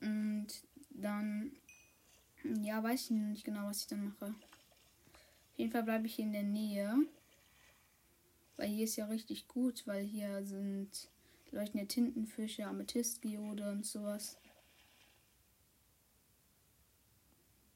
Und 0.00 0.46
dann. 0.88 1.52
Ja, 2.62 2.82
weiß 2.82 3.02
ich 3.02 3.10
nicht 3.10 3.44
genau, 3.44 3.66
was 3.66 3.82
ich 3.82 3.88
dann 3.88 4.06
mache. 4.06 4.28
Auf 4.28 5.58
jeden 5.58 5.70
Fall 5.70 5.82
bleibe 5.82 6.06
ich 6.06 6.14
hier 6.14 6.24
in 6.24 6.32
der 6.32 6.42
Nähe. 6.42 6.96
Weil 8.56 8.68
hier 8.68 8.84
ist 8.84 8.96
ja 8.96 9.04
richtig 9.04 9.48
gut, 9.48 9.86
weil 9.86 10.02
hier 10.02 10.46
sind 10.46 11.10
leuchtende 11.50 11.86
Tintenfische, 11.86 12.66
Amethystgeode 12.66 13.70
und 13.70 13.84
sowas. 13.84 14.38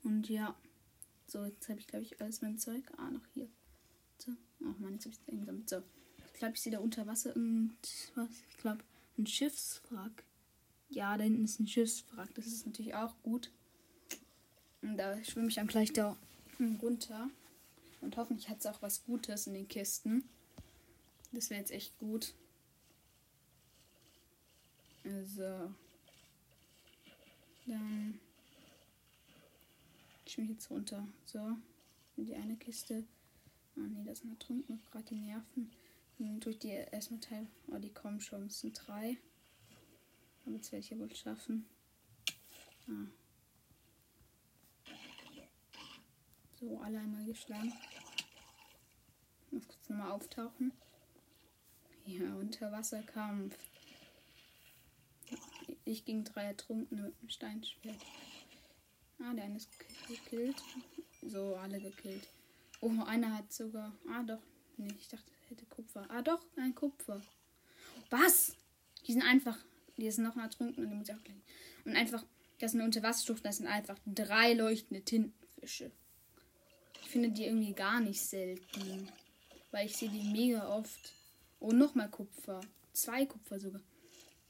Und 0.05 0.31
ja. 0.31 0.57
So, 1.27 1.45
jetzt 1.45 1.69
habe 1.69 1.81
ich, 1.81 1.87
glaube 1.87 2.05
ich, 2.05 2.21
alles 2.21 2.43
mein 2.43 2.59
Zeug. 2.59 2.85
Ah, 2.97 3.11
noch 3.11 3.27
hier. 3.33 3.49
So. 4.19 4.33
Ach 4.67 4.79
man, 4.79 4.95
jetzt 4.95 5.07
habe 5.07 5.15
ich 5.15 5.21
es 5.21 5.29
eingesammelt. 5.29 5.69
So. 5.69 5.83
Ich 6.33 6.39
glaube, 6.39 6.55
ich 6.55 6.61
sehe 6.61 6.73
da 6.73 6.79
unter 6.79 7.07
Wasser 7.07 7.35
irgendwas. 7.35 7.77
Ich 8.51 8.57
glaube, 8.59 8.85
ein 9.19 9.27
Schiffswrack. 9.27 10.25
Ja, 10.91 11.17
da 11.17 11.25
hinten 11.25 11.45
ist 11.45 11.61
ein 11.61 11.67
Schiffswrack. 11.67 12.35
Das 12.35 12.47
ist 12.47 12.67
natürlich 12.67 12.95
auch 12.95 13.15
gut. 13.23 13.51
Und 14.83 14.97
da 14.97 15.23
schwimme 15.25 15.49
ich 15.49 15.55
dann 15.55 15.67
gleich 15.67 15.93
da 15.93 16.17
runter. 16.83 17.31
Und 18.01 18.17
hoffentlich 18.17 18.49
hat 18.49 18.59
es 18.61 18.67
auch 18.67 18.83
was 18.83 19.05
Gutes 19.05 19.47
in 19.47 19.55
den 19.55 19.69
Kisten. 19.69 20.29
Das 21.33 21.51
wäre 21.51 21.61
jetzt 21.61 21.73
echt 21.73 21.99
gut. 21.99 22.35
Also. 25.05 25.73
Dann 27.67 28.21
ich 30.35 30.39
mich 30.39 30.51
jetzt 30.51 30.71
runter. 30.71 31.07
So. 31.27 31.57
Die 32.17 32.35
eine 32.35 32.57
Kiste. 32.57 33.05
Ah 33.77 33.81
nee, 33.81 34.05
das 34.05 34.21
sind 34.21 34.31
ertrunken 34.31 34.81
gerade 34.91 35.05
die 35.05 35.17
Nerven. 35.17 35.71
Dann 36.19 36.41
tue 36.41 36.53
ich 36.53 36.59
die 36.59 36.69
erstmal 36.69 37.21
Teil. 37.21 37.47
Oh, 37.69 37.79
die 37.79 37.93
kommen 37.93 38.21
schon. 38.21 38.47
Es 38.47 38.61
sind 38.61 38.75
drei. 38.75 39.17
Aber 40.45 40.55
jetzt 40.55 40.71
werde 40.73 40.85
ich 40.85 40.91
ja 40.91 40.99
wohl 40.99 41.15
schaffen. 41.15 41.67
Ah. 42.89 43.07
So, 46.61 46.81
alle 46.81 47.01
einmal 47.01 47.25
geschlagen. 47.27 47.73
Ich 49.47 49.53
muss 49.53 49.69
kurz 49.69 49.89
nochmal 49.89 50.13
auftauchen. 50.13 50.73
Ja, 52.07 52.35
Unterwasserkampf. 52.35 53.57
Ich 55.85 56.05
gegen 56.05 56.25
drei 56.25 56.45
Ertrunkene 56.45 57.03
mit 57.03 57.19
einem 57.19 57.29
Steinschwert. 57.29 58.05
Ah, 59.21 59.33
der 59.33 59.45
eine 59.45 59.57
ist 59.57 59.71
gekillt. 60.07 60.57
So, 61.23 61.57
alle 61.57 61.81
gekillt. 61.81 62.29
Oh, 62.81 62.91
einer 63.07 63.35
hat 63.35 63.53
sogar. 63.53 63.93
Ah, 64.09 64.23
doch. 64.23 64.43
Nee, 64.77 64.93
ich 64.99 65.09
dachte, 65.09 65.31
er 65.45 65.51
hätte 65.51 65.65
Kupfer. 65.67 66.07
Ah, 66.11 66.23
doch, 66.23 66.41
ein 66.57 66.75
Kupfer. 66.75 67.23
Was? 68.11 68.57
Die 69.07 69.13
sind 69.13 69.23
einfach. 69.23 69.59
Die 69.97 70.11
sind 70.11 70.25
noch 70.25 70.37
ertrunken 70.37 70.85
und 70.85 70.91
die 70.91 70.97
muss 70.97 71.09
ich 71.09 71.15
auch 71.15 71.23
gleich. 71.23 71.37
Und 71.85 71.97
einfach, 71.97 72.25
das 72.59 72.73
sind 72.73 72.81
Unterwasserstufen, 72.81 73.45
das 73.45 73.59
sind 73.59 73.67
einfach 73.67 73.99
drei 74.07 74.55
leuchtende 74.55 75.05
Tintenfische. 75.05 75.91
Ich 77.03 77.09
finde 77.11 77.31
die 77.31 77.45
irgendwie 77.45 77.75
gar 77.75 78.01
nicht 78.01 78.21
selten. 78.21 79.09
Weil 79.71 79.87
ich 79.87 79.97
sehe 79.97 80.09
die 80.09 80.23
mega 80.23 80.69
oft. 80.69 81.13
Oh, 81.61 81.73
nochmal 81.73 82.11
Kupfer. 82.11 82.61
Zwei 82.93 83.27
Kupfer 83.27 83.61
sogar. 83.61 83.83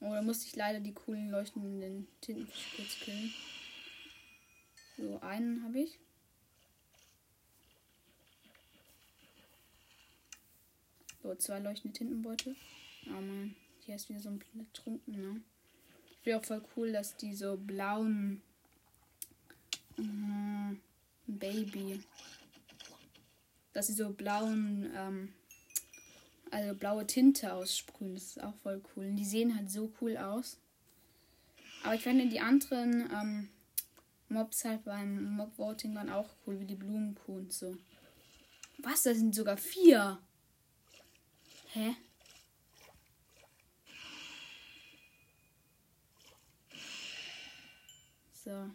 Oh, 0.00 0.11
da 0.11 0.23
musste 0.23 0.46
ich 0.46 0.56
leider 0.56 0.80
die 0.80 0.92
coolen 0.92 1.30
leuchtenden 1.30 2.08
Tintenfische 2.20 2.76
kurz 2.76 3.00
killen. 3.00 3.32
So, 4.96 5.20
einen 5.20 5.64
habe 5.64 5.80
ich. 5.80 5.98
So, 11.22 11.34
zwei 11.36 11.58
leuchtende 11.58 11.96
Tintenbeutel. 11.96 12.54
Oh 13.06 13.20
man, 13.20 13.56
hier 13.80 13.96
ist 13.96 14.08
wieder 14.08 14.20
so 14.20 14.28
ein 14.28 14.40
Trunken, 14.72 15.20
ne? 15.20 15.40
Ich 16.10 16.18
finde 16.22 16.38
auch 16.38 16.44
voll 16.44 16.62
cool, 16.76 16.92
dass 16.92 17.16
die 17.16 17.34
so 17.34 17.56
blauen 17.56 18.42
äh, 19.98 20.76
Baby. 21.26 22.02
Dass 23.72 23.88
sie 23.88 23.94
so 23.94 24.10
blauen, 24.10 24.90
ähm, 24.94 25.32
also 26.50 26.74
blaue 26.74 27.06
Tinte 27.06 27.52
aussprühen. 27.52 28.14
Das 28.14 28.24
ist 28.24 28.42
auch 28.42 28.54
voll 28.56 28.82
cool. 28.94 29.06
Und 29.06 29.16
die 29.16 29.24
sehen 29.24 29.56
halt 29.56 29.70
so 29.70 29.92
cool 30.00 30.16
aus. 30.16 30.58
Aber 31.82 31.94
ich 31.94 32.02
finde 32.02 32.28
die 32.28 32.40
anderen, 32.40 33.10
ähm, 33.10 33.48
Mobs 34.35 34.64
halt 34.64 34.85
beim 34.85 35.37
Mob-Voting 35.37 35.95
waren 35.95 36.11
auch 36.11 36.37
cool, 36.47 36.61
wie 36.61 36.67
die 36.67 36.75
Blumenkuh 36.75 37.37
und 37.37 37.53
so. 37.53 37.76
Was? 38.79 39.05
Da 39.05 39.14
sind 39.14 39.35
sogar 39.35 39.57
vier. 39.57 40.21
Hä? 41.73 41.97
So. 48.33 48.71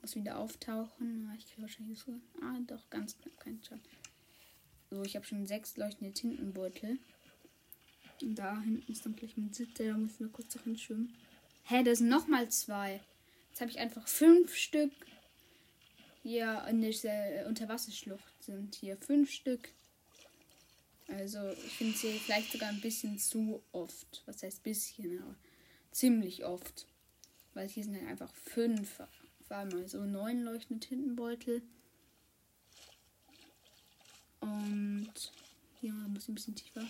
Muss 0.00 0.14
wieder 0.14 0.38
auftauchen. 0.38 1.30
Ich 1.36 1.46
kriege 1.46 1.62
wahrscheinlich 1.62 1.98
so. 1.98 2.12
Ah, 2.40 2.58
doch, 2.66 2.88
ganz 2.88 3.18
knapp. 3.18 3.38
keinen 3.40 3.62
Schaden. 3.62 3.82
So, 4.88 5.02
ich 5.02 5.16
habe 5.16 5.26
schon 5.26 5.46
sechs 5.46 5.76
leuchtende 5.76 6.14
Tintenbeutel. 6.14 6.98
Und 8.22 8.36
da 8.36 8.60
hinten 8.60 8.90
ist 8.90 9.04
dann 9.04 9.16
gleich 9.16 9.36
mein 9.36 9.52
siebter. 9.52 9.84
Da 9.84 9.94
müssen 9.94 10.20
wir 10.20 10.32
kurz 10.32 10.54
noch 10.54 10.62
hinschwimmen. 10.62 11.12
Hä, 11.64 11.82
da 11.82 11.94
sind 11.94 12.08
nochmal 12.08 12.48
zwei. 12.50 13.00
Jetzt 13.56 13.62
habe 13.62 13.70
ich 13.70 13.78
einfach 13.78 14.06
fünf 14.06 14.54
Stück 14.54 14.92
hier 16.22 16.66
in 16.68 16.82
dieser 16.82 17.46
Unterwasserschlucht 17.46 18.42
sind. 18.42 18.74
Hier 18.74 18.98
fünf 18.98 19.30
Stück. 19.30 19.72
Also 21.08 21.38
ich 21.52 21.72
finde 21.72 21.96
sie 21.96 22.18
vielleicht 22.18 22.52
sogar 22.52 22.68
ein 22.68 22.82
bisschen 22.82 23.18
zu 23.18 23.62
oft. 23.72 24.24
Was 24.26 24.42
heißt 24.42 24.62
bisschen, 24.62 25.22
aber 25.22 25.34
ziemlich 25.90 26.44
oft. 26.44 26.86
Weil 27.54 27.66
hier 27.66 27.82
sind 27.82 27.96
halt 27.96 28.08
einfach 28.08 28.34
fünf. 28.34 29.00
War 29.48 29.64
mal 29.64 29.88
so 29.88 30.04
neun 30.04 30.42
leuchtende 30.42 30.86
Tintenbeutel. 30.86 31.62
Und 34.40 35.32
hier 35.80 35.94
muss 35.94 36.24
ich 36.24 36.28
ein 36.28 36.34
bisschen 36.34 36.56
tiefer. 36.56 36.86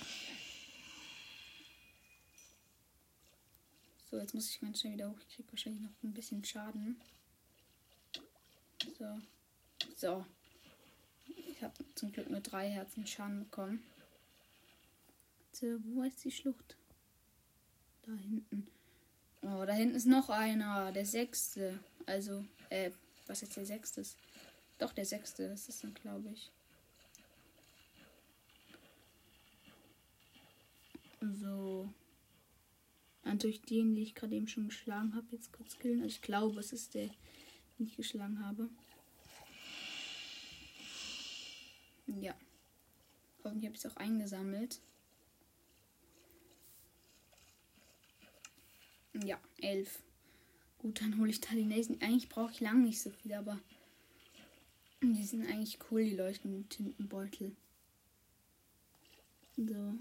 So, 4.11 4.19
jetzt 4.19 4.35
muss 4.35 4.51
ich 4.51 4.61
ganz 4.61 4.81
schnell 4.81 4.95
wieder 4.95 5.11
hoch. 5.11 5.19
Ich 5.21 5.35
kriege 5.35 5.53
wahrscheinlich 5.53 5.83
noch 5.83 6.03
ein 6.03 6.15
bisschen 6.15 6.45
Schaden. 6.45 7.01
So. 8.99 9.21
So. 9.97 10.27
Ich 11.27 11.63
habe 11.63 11.75
zum 11.95 12.13
Glück 12.13 12.31
nur 12.31 12.41
drei 12.41 12.71
Herzen 12.71 13.07
Schaden 13.07 13.41
bekommen. 13.41 13.83
So, 15.53 15.67
wo 15.85 16.03
ist 16.03 16.25
die 16.25 16.31
Schlucht? 16.31 16.77
Da 18.03 18.13
hinten. 18.13 18.69
Oh, 19.43 19.65
da 19.65 19.73
hinten 19.73 19.97
ist 19.97 20.07
noch 20.07 20.29
einer. 20.29 20.93
Der 20.93 21.07
sechste. 21.07 21.81
Also, 22.05 22.45
äh, 22.71 22.93
was 23.27 23.43
ist 23.43 23.57
der 23.57 23.67
sechste? 23.67 24.05
Doch, 24.79 24.93
der 24.93 25.07
sechste. 25.07 25.45
Ist 25.45 25.83
dann, 25.83 25.95
glaube 25.95 26.31
ich. 26.31 26.53
So. 31.21 31.89
Und 33.27 33.43
durch 33.43 33.61
den, 33.61 33.95
den 33.95 34.03
ich 34.03 34.15
gerade 34.15 34.35
eben 34.37 34.47
schon 34.47 34.69
geschlagen 34.69 35.15
habe, 35.15 35.27
jetzt 35.33 35.53
kurz 35.53 35.79
killen. 35.79 36.03
Also 36.03 36.15
ich 36.15 36.23
glaube, 36.23 36.61
es 36.61 36.73
ist 36.73 36.95
der, 36.95 37.11
den 37.79 37.87
ich 37.87 37.97
geschlagen 37.97 38.45
habe. 38.45 38.71
Ja. 42.07 42.35
Hoffentlich 43.43 43.67
habe 43.67 43.77
ich 43.77 43.85
es 43.85 43.91
auch 43.91 43.97
eingesammelt. 43.97 44.81
Ja, 49.25 49.41
elf. 49.59 50.03
Gut, 50.79 51.01
dann 51.01 51.19
hole 51.19 51.31
ich 51.31 51.41
da 51.41 51.53
die 51.53 51.65
nächsten. 51.65 52.01
Eigentlich 52.03 52.29
brauche 52.29 52.53
ich 52.53 52.61
lang 52.61 52.83
nicht 52.85 53.01
so 53.01 53.11
viel, 53.11 53.33
aber 53.33 53.59
die 55.03 55.25
sind 55.25 55.47
eigentlich 55.47 55.79
cool, 55.91 56.05
die 56.05 56.15
leuchtenden 56.15 56.69
Tintenbeutel. 56.69 57.57
So. 59.57 59.99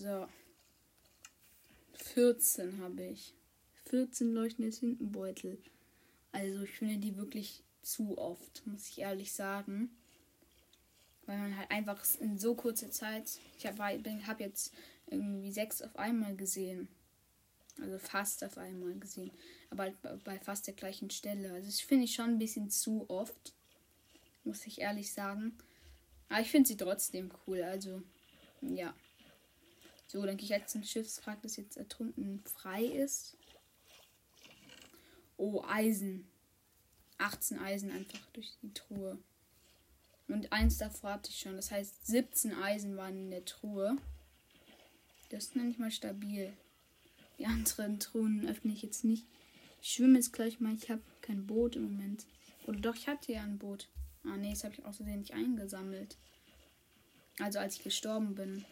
So. 0.00 0.26
14 1.92 2.80
habe 2.80 3.04
ich. 3.04 3.34
14 3.84 4.32
leuchtende 4.32 4.70
Tintenbeutel. 4.70 5.58
Also 6.32 6.62
ich 6.62 6.70
finde 6.70 6.96
die 6.96 7.18
wirklich 7.18 7.62
zu 7.82 8.16
oft, 8.16 8.66
muss 8.66 8.88
ich 8.88 9.00
ehrlich 9.00 9.34
sagen. 9.34 9.90
Weil 11.26 11.36
man 11.36 11.56
halt 11.58 11.70
einfach 11.70 12.02
in 12.18 12.38
so 12.38 12.54
kurzer 12.54 12.90
Zeit, 12.90 13.38
ich 13.58 13.66
habe 13.66 14.00
hab 14.26 14.40
jetzt 14.40 14.72
irgendwie 15.06 15.52
sechs 15.52 15.82
auf 15.82 15.94
einmal 15.96 16.34
gesehen. 16.34 16.88
Also 17.78 17.98
fast 17.98 18.42
auf 18.42 18.56
einmal 18.56 18.98
gesehen. 18.98 19.30
Aber 19.68 19.82
halt 19.82 20.24
bei 20.24 20.38
fast 20.38 20.66
der 20.66 20.74
gleichen 20.74 21.10
Stelle. 21.10 21.52
Also 21.52 21.66
das 21.66 21.80
finde 21.80 22.04
ich 22.04 22.14
schon 22.14 22.30
ein 22.30 22.38
bisschen 22.38 22.70
zu 22.70 23.04
oft. 23.10 23.54
Muss 24.44 24.66
ich 24.66 24.80
ehrlich 24.80 25.12
sagen. 25.12 25.58
Aber 26.30 26.40
ich 26.40 26.50
finde 26.50 26.68
sie 26.68 26.76
trotzdem 26.78 27.30
cool. 27.46 27.62
Also, 27.62 28.02
ja. 28.62 28.94
So, 30.10 30.26
dann 30.26 30.36
gehe 30.36 30.46
ich 30.46 30.50
jetzt 30.50 30.72
zum 30.72 30.82
Schiffswrack, 30.82 31.40
das 31.42 31.56
jetzt 31.56 31.76
ertrunken 31.76 32.42
frei 32.44 32.82
ist. 32.82 33.36
Oh, 35.36 35.62
Eisen. 35.68 36.28
18 37.18 37.60
Eisen 37.60 37.92
einfach 37.92 38.18
durch 38.32 38.50
die 38.60 38.74
Truhe. 38.74 39.18
Und 40.26 40.52
eins 40.52 40.78
davor 40.78 41.12
hatte 41.12 41.30
ich 41.30 41.38
schon. 41.38 41.54
Das 41.54 41.70
heißt, 41.70 42.08
17 42.08 42.54
Eisen 42.54 42.96
waren 42.96 43.16
in 43.16 43.30
der 43.30 43.44
Truhe. 43.44 43.98
Das 45.28 45.44
ist 45.44 45.54
noch 45.54 45.62
nicht 45.62 45.78
mal 45.78 45.92
stabil. 45.92 46.52
Die 47.38 47.46
anderen 47.46 48.00
Truhen 48.00 48.48
öffne 48.48 48.72
ich 48.72 48.82
jetzt 48.82 49.04
nicht. 49.04 49.24
Ich 49.80 49.92
schwimme 49.92 50.16
jetzt 50.16 50.32
gleich 50.32 50.58
mal. 50.58 50.74
Ich 50.74 50.90
habe 50.90 51.02
kein 51.20 51.46
Boot 51.46 51.76
im 51.76 51.84
Moment. 51.84 52.26
Oder 52.66 52.80
doch, 52.80 52.96
ich 52.96 53.06
hatte 53.06 53.32
ja 53.32 53.44
ein 53.44 53.58
Boot. 53.58 53.86
Ah, 54.24 54.36
nee, 54.36 54.50
das 54.50 54.64
habe 54.64 54.74
ich 54.74 54.84
außerdem 54.84 55.20
nicht 55.20 55.34
eingesammelt. 55.34 56.16
Also 57.38 57.60
als 57.60 57.76
ich 57.76 57.84
gestorben 57.84 58.34
bin 58.34 58.64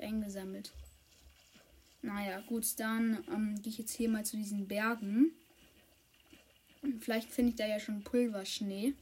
eingesammelt. 0.00 0.72
Naja, 2.02 2.40
gut, 2.40 2.78
dann 2.80 3.24
ähm, 3.28 3.60
gehe 3.62 3.72
ich 3.72 3.78
jetzt 3.78 3.94
hier 3.94 4.08
mal 4.08 4.24
zu 4.24 4.36
diesen 4.36 4.66
Bergen. 4.66 5.32
Vielleicht 7.00 7.30
finde 7.30 7.50
ich 7.50 7.56
da 7.56 7.66
ja 7.66 7.78
schon 7.78 8.02
Pulverschnee. 8.02 8.94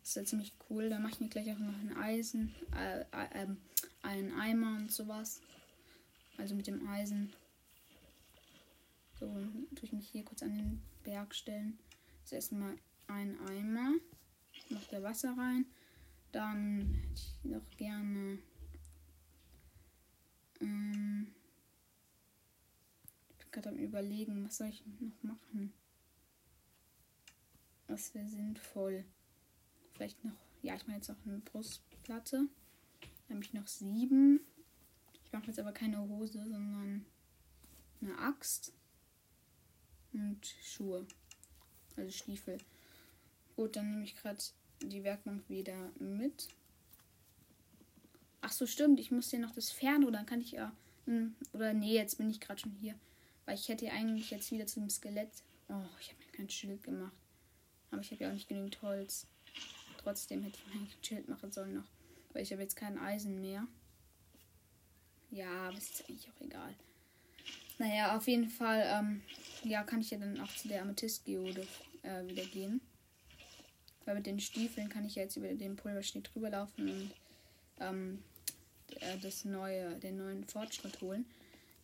Das 0.00 0.10
ist 0.10 0.16
ja 0.16 0.24
ziemlich 0.24 0.52
cool. 0.70 0.88
Da 0.88 0.98
mache 0.98 1.12
ich 1.12 1.20
mir 1.20 1.28
gleich 1.28 1.50
auch 1.52 1.58
noch 1.58 1.78
ein 1.78 1.96
Eisen, 1.96 2.54
äh, 2.74 3.00
äh, 3.00 3.44
äh, 3.44 3.46
einen 4.02 4.32
Eimer 4.32 4.76
und 4.76 4.90
sowas. 4.90 5.42
Also 6.38 6.54
mit 6.54 6.66
dem 6.66 6.88
Eisen. 6.88 7.32
So, 9.20 9.26
tue 9.76 9.84
ich 9.84 9.92
mich 9.92 10.08
hier 10.08 10.24
kurz 10.24 10.42
an 10.42 10.56
den 10.56 10.82
Berg 11.04 11.34
stellen. 11.34 11.78
Das 12.22 12.32
erstmal 12.32 12.74
ein 13.06 13.38
Eimer. 13.48 13.92
Noch 14.70 14.84
der 14.88 15.02
Wasser 15.02 15.36
rein. 15.36 15.66
Dann 16.32 16.94
hätte 16.94 17.14
ich 17.14 17.50
noch 17.50 17.76
gerne 17.76 18.38
ähm, 20.62 21.26
ich 23.30 23.38
bin 23.38 23.41
gerade 23.52 23.68
am 23.68 23.76
überlegen, 23.76 24.44
was 24.44 24.56
soll 24.56 24.68
ich 24.68 24.82
noch 25.00 25.22
machen? 25.22 25.72
Was 27.86 28.14
wäre 28.14 28.28
sinnvoll? 28.28 29.04
Vielleicht 29.92 30.24
noch, 30.24 30.32
ja, 30.62 30.74
ich 30.74 30.86
mache 30.86 30.96
jetzt 30.96 31.08
noch 31.08 31.26
eine 31.26 31.38
Brustplatte. 31.38 32.48
Dann 33.28 33.36
habe 33.36 33.44
ich 33.44 33.52
noch 33.52 33.66
sieben. 33.66 34.40
Ich 35.24 35.32
mache 35.32 35.46
jetzt 35.46 35.58
aber 35.58 35.72
keine 35.72 36.00
Hose, 36.00 36.38
sondern 36.38 37.04
eine 38.00 38.18
Axt 38.18 38.72
und 40.12 40.46
Schuhe. 40.62 41.06
Also 41.96 42.10
Stiefel. 42.10 42.58
Gut, 43.56 43.76
dann 43.76 43.90
nehme 43.90 44.04
ich 44.04 44.16
gerade 44.16 44.42
die 44.80 45.04
Werkbank 45.04 45.48
wieder 45.48 45.92
mit. 45.98 46.48
Ach 48.40 48.52
so, 48.52 48.66
stimmt. 48.66 48.98
Ich 48.98 49.10
muss 49.10 49.28
dir 49.28 49.38
noch 49.38 49.54
das 49.54 49.70
Fernrohr, 49.70 50.12
dann 50.12 50.26
kann 50.26 50.40
ich 50.40 50.52
ja. 50.52 50.74
Hm, 51.06 51.34
oder 51.52 51.72
nee, 51.74 51.94
jetzt 51.94 52.18
bin 52.18 52.30
ich 52.30 52.40
gerade 52.40 52.60
schon 52.60 52.72
hier. 52.72 52.94
Weil 53.44 53.56
ich 53.56 53.68
hätte 53.68 53.90
eigentlich 53.90 54.30
jetzt 54.30 54.50
wieder 54.50 54.66
zum 54.66 54.88
Skelett. 54.88 55.30
Oh, 55.68 55.84
ich 56.00 56.08
habe 56.08 56.18
mir 56.18 56.32
kein 56.32 56.50
Schild 56.50 56.82
gemacht. 56.82 57.12
Aber 57.90 58.00
ich 58.00 58.10
habe 58.10 58.22
ja 58.22 58.30
auch 58.30 58.34
nicht 58.34 58.48
genügend 58.48 58.80
Holz. 58.82 59.26
Trotzdem 59.98 60.42
hätte 60.42 60.58
ich 60.58 60.74
mir 60.74 60.80
ein 60.80 60.88
Schild 61.02 61.28
machen 61.28 61.52
sollen 61.52 61.74
noch. 61.74 61.88
Weil 62.32 62.42
ich 62.42 62.52
habe 62.52 62.62
jetzt 62.62 62.76
kein 62.76 62.98
Eisen 62.98 63.40
mehr. 63.40 63.66
Ja, 65.30 65.68
aber 65.68 65.78
es 65.78 65.90
ist 65.90 66.08
eigentlich 66.08 66.28
auch 66.28 66.40
egal. 66.40 66.74
Naja, 67.78 68.16
auf 68.16 68.28
jeden 68.28 68.48
Fall, 68.48 68.84
ähm, 68.86 69.22
ja, 69.64 69.82
kann 69.82 70.00
ich 70.00 70.10
ja 70.10 70.18
dann 70.18 70.38
auch 70.40 70.54
zu 70.54 70.68
der 70.68 70.82
Amethystgeode 70.82 71.66
äh, 72.02 72.26
wieder 72.28 72.44
gehen. 72.44 72.80
Weil 74.04 74.16
mit 74.16 74.26
den 74.26 74.40
Stiefeln 74.40 74.88
kann 74.88 75.04
ich 75.04 75.14
ja 75.14 75.22
jetzt 75.22 75.36
über 75.36 75.48
den 75.48 75.76
Pulverschnitt 75.76 76.30
drüber 76.32 76.50
laufen 76.50 76.88
und 76.88 77.10
ähm, 77.80 78.22
äh, 79.00 79.18
das 79.18 79.44
neue, 79.44 79.96
den 79.96 80.18
neuen 80.18 80.44
Fortschritt 80.44 81.00
holen. 81.00 81.24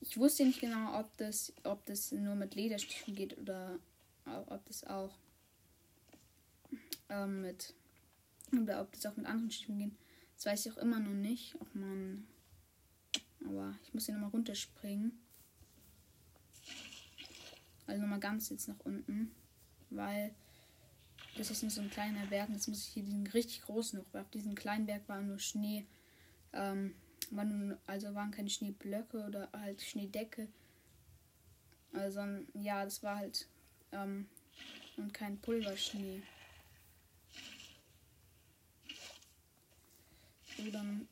Ich 0.01 0.17
wusste 0.17 0.45
nicht 0.45 0.61
genau, 0.61 0.99
ob 0.99 1.17
das, 1.17 1.53
ob 1.65 1.85
das 1.87 2.13
nur 2.13 2.35
mit 2.35 2.55
Lederstiefeln 2.55 3.17
geht 3.17 3.37
oder 3.39 3.79
ob 4.25 4.65
das 4.67 4.85
auch 4.85 5.15
ähm, 7.09 7.43
mit 7.43 7.75
oder 8.53 8.81
ob 8.81 8.93
das 8.93 9.07
auch 9.07 9.17
mit 9.17 9.27
anderen 9.27 9.51
Stiefeln 9.51 9.79
geht. 9.79 9.93
Das 10.37 10.47
weiß 10.47 10.67
ich 10.67 10.73
auch 10.73 10.79
immer 10.79 11.01
noch 11.01 11.15
nicht. 11.15 11.55
Ob 11.61 11.75
man. 11.75 12.27
Aber 13.45 13.77
ich 13.85 13.95
muss 13.95 14.07
hier 14.07 14.15
nochmal 14.15 14.31
runterspringen. 14.31 15.13
Also 17.87 18.01
nochmal 18.01 18.21
ganz 18.21 18.49
jetzt 18.49 18.69
nach 18.69 18.79
unten. 18.85 19.33
Weil 19.91 20.35
das 21.37 21.51
ist 21.51 21.63
nur 21.63 21.71
so 21.71 21.81
ein 21.81 21.91
kleiner 21.91 22.27
Berg. 22.27 22.51
Jetzt 22.51 22.69
muss 22.69 22.87
ich 22.87 22.93
hier 22.93 23.03
diesen 23.03 23.27
richtig 23.29 23.63
großen 23.63 23.99
noch. 23.99 24.07
Weil 24.13 24.23
auf 24.23 24.31
diesem 24.31 24.55
kleinen 24.55 24.87
Berg 24.87 25.09
war 25.09 25.21
nur 25.21 25.39
Schnee. 25.39 25.87
Ähm, 26.53 26.95
waren, 27.31 27.77
also 27.87 28.15
waren 28.15 28.31
keine 28.31 28.51
Schneeblöcke 28.51 29.25
oder 29.25 29.51
halt 29.53 29.83
Schneedecke. 29.83 30.49
Also 31.93 32.21
ja, 32.55 32.85
das 32.85 33.03
war 33.03 33.17
halt 33.17 33.47
ähm, 33.93 34.29
und 34.97 35.13
kein 35.15 35.39
Pulverschnee. 35.39 36.23
So, 40.57 40.71
dann 40.71 41.09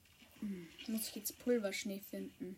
muss 0.89 1.09
ich 1.09 1.17
jetzt 1.17 1.39
Pulverschnee 1.39 2.01
finden. 2.01 2.57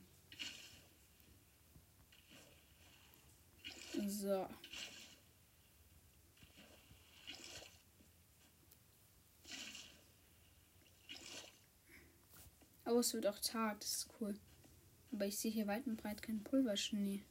So. 4.06 4.48
Oh, 12.98 13.00
es 13.00 13.14
wird 13.14 13.28
auch 13.28 13.38
Tag, 13.38 13.78
das 13.78 13.94
ist 13.98 14.08
cool. 14.20 14.34
Aber 15.12 15.24
ich 15.24 15.38
sehe 15.38 15.52
hier 15.52 15.68
weit 15.68 15.86
und 15.86 16.02
breit 16.02 16.20
keinen 16.20 16.42
Pulverschnee. 16.42 17.22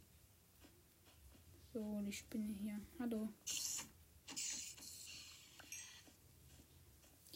So, 1.73 1.99
die 2.05 2.13
Spinne 2.13 2.53
hier. 2.53 2.79
Hallo. 2.99 3.27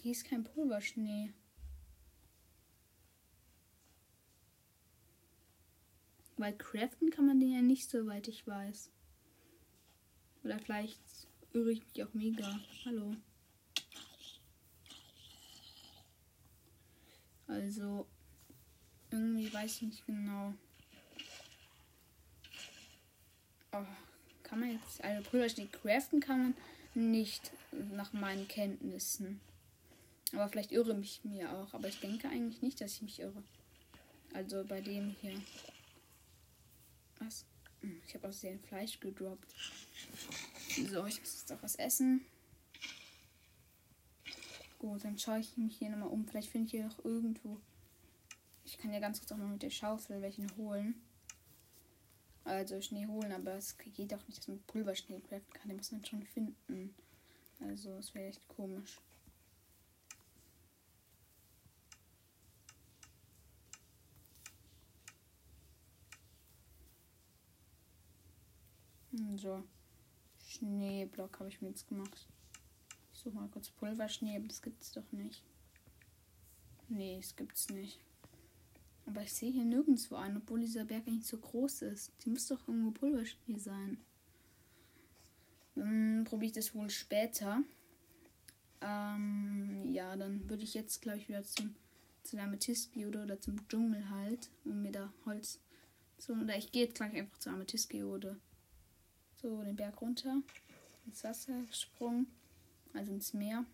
Hier 0.01 0.11
ist 0.13 0.23
kein 0.23 0.45
Pulverschnee. 0.45 1.33
Weil 6.37 6.57
craften 6.57 7.09
kann 7.09 7.27
man 7.27 7.41
den 7.41 7.51
ja 7.51 7.61
nicht, 7.61 7.89
soweit 7.89 8.29
ich 8.29 8.47
weiß. 8.47 8.91
Oder 10.45 10.57
vielleicht 10.57 11.01
irre 11.51 11.73
ich 11.73 11.85
mich 11.85 12.01
auch 12.01 12.13
mega. 12.13 12.61
Hallo. 12.85 13.13
Also, 17.47 18.07
irgendwie 19.11 19.53
weiß 19.53 19.75
ich 19.75 19.81
nicht 19.81 20.05
genau. 20.05 20.53
Oh, 23.73 23.85
kann 24.43 24.59
man 24.59 24.71
jetzt, 24.71 25.03
also 25.03 25.29
Pulverschnee 25.29 25.67
craften 25.67 26.19
kann 26.19 26.41
man 26.41 26.53
nicht 26.93 27.51
nach 27.71 28.11
meinen 28.13 28.47
Kenntnissen. 28.47 29.39
Aber 30.33 30.47
vielleicht 30.49 30.71
irre 30.71 30.97
ich 30.99 31.23
mir 31.23 31.51
auch. 31.51 31.73
Aber 31.73 31.87
ich 31.87 31.99
denke 31.99 32.29
eigentlich 32.29 32.61
nicht, 32.61 32.81
dass 32.81 32.95
ich 32.95 33.01
mich 33.01 33.19
irre. 33.19 33.43
Also 34.33 34.63
bei 34.63 34.81
dem 34.81 35.15
hier. 35.21 35.41
Was? 37.19 37.45
Hm, 37.81 38.01
ich 38.07 38.13
habe 38.15 38.27
aus 38.29 38.41
dem 38.41 38.59
Fleisch 38.59 38.99
gedroppt. 38.99 39.53
So, 40.89 41.05
ich 41.05 41.19
muss 41.19 41.39
jetzt 41.41 41.51
auch 41.51 41.61
was 41.61 41.75
essen. 41.75 42.25
Gut, 44.79 45.03
dann 45.03 45.17
schaue 45.17 45.39
ich 45.39 45.57
mich 45.57 45.77
hier 45.77 45.89
nochmal 45.89 46.09
um. 46.09 46.25
Vielleicht 46.25 46.49
finde 46.49 46.65
ich 46.65 46.71
hier 46.71 46.85
noch 46.85 47.03
irgendwo. 47.03 47.59
Kann 48.81 48.93
ja 48.93 48.99
ganz 48.99 49.19
kurz 49.19 49.31
auch 49.31 49.37
mal 49.37 49.47
mit 49.47 49.61
der 49.61 49.69
Schaufel 49.69 50.23
welchen 50.23 50.55
holen. 50.57 50.95
Also 52.43 52.81
Schnee 52.81 53.05
holen, 53.05 53.31
aber 53.31 53.53
es 53.53 53.77
geht 53.77 54.11
auch 54.11 54.27
nicht, 54.27 54.39
dass 54.39 54.47
man 54.47 54.59
Pulverschnee 54.63 55.19
craften 55.19 55.53
kann. 55.53 55.67
Den 55.67 55.77
muss 55.77 55.91
man 55.91 56.03
schon 56.03 56.23
finden. 56.23 56.95
Also 57.59 57.91
es 57.97 58.15
wäre 58.15 58.29
echt 58.29 58.47
komisch. 58.47 58.99
So. 69.35 69.63
Schneeblock 70.47 71.39
habe 71.39 71.49
ich 71.49 71.61
mir 71.61 71.69
jetzt 71.69 71.87
gemacht. 71.87 72.27
Ich 73.13 73.19
suche 73.19 73.35
mal 73.35 73.47
kurz 73.49 73.69
Pulverschnee, 73.69 74.37
aber 74.37 74.47
das 74.47 74.61
gibt 74.63 74.81
es 74.81 74.91
doch 74.91 75.11
nicht. 75.11 75.43
Nee, 76.89 77.19
es 77.19 77.35
gibt's 77.35 77.69
nicht. 77.69 77.99
Aber 79.05 79.23
ich 79.23 79.33
sehe 79.33 79.51
hier 79.51 79.65
nirgendwo 79.65 80.15
einen, 80.15 80.37
obwohl 80.37 80.61
dieser 80.61 80.85
Berg 80.85 81.07
eigentlich 81.07 81.27
so 81.27 81.37
groß 81.37 81.83
ist. 81.83 82.11
Die 82.23 82.29
muss 82.29 82.47
doch 82.47 82.67
irgendwo 82.67 82.91
Pulverschnee 82.91 83.57
sein. 83.57 83.97
Dann 85.75 86.23
probiere 86.25 86.47
ich 86.47 86.55
das 86.55 86.75
wohl 86.75 86.89
später. 86.89 87.63
Ähm, 88.81 89.91
ja, 89.91 90.15
dann 90.15 90.49
würde 90.49 90.63
ich 90.63 90.73
jetzt, 90.73 91.01
glaube 91.01 91.17
ich, 91.17 91.29
wieder 91.29 91.43
zum, 91.43 91.75
zu 92.23 92.35
der 92.35 92.45
Amethystgeode 92.45 93.23
oder 93.23 93.39
zum 93.39 93.67
Dschungel 93.67 94.09
halt, 94.09 94.49
um 94.65 94.81
mir 94.81 94.91
da 94.91 95.13
Holz 95.25 95.59
zu. 96.17 96.33
Oder 96.33 96.57
ich 96.57 96.71
gehe 96.71 96.85
jetzt 96.85 96.95
gleich 96.95 97.15
einfach 97.15 97.37
zur 97.39 97.53
Amethystgeode. 97.53 98.37
So, 99.41 99.63
den 99.63 99.75
Berg 99.75 100.01
runter. 100.01 100.41
Ins 101.05 101.23
Wasser 101.23 101.63
gesprungen. 101.63 102.27
Also 102.93 103.11
ins 103.11 103.33
Meer. 103.33 103.65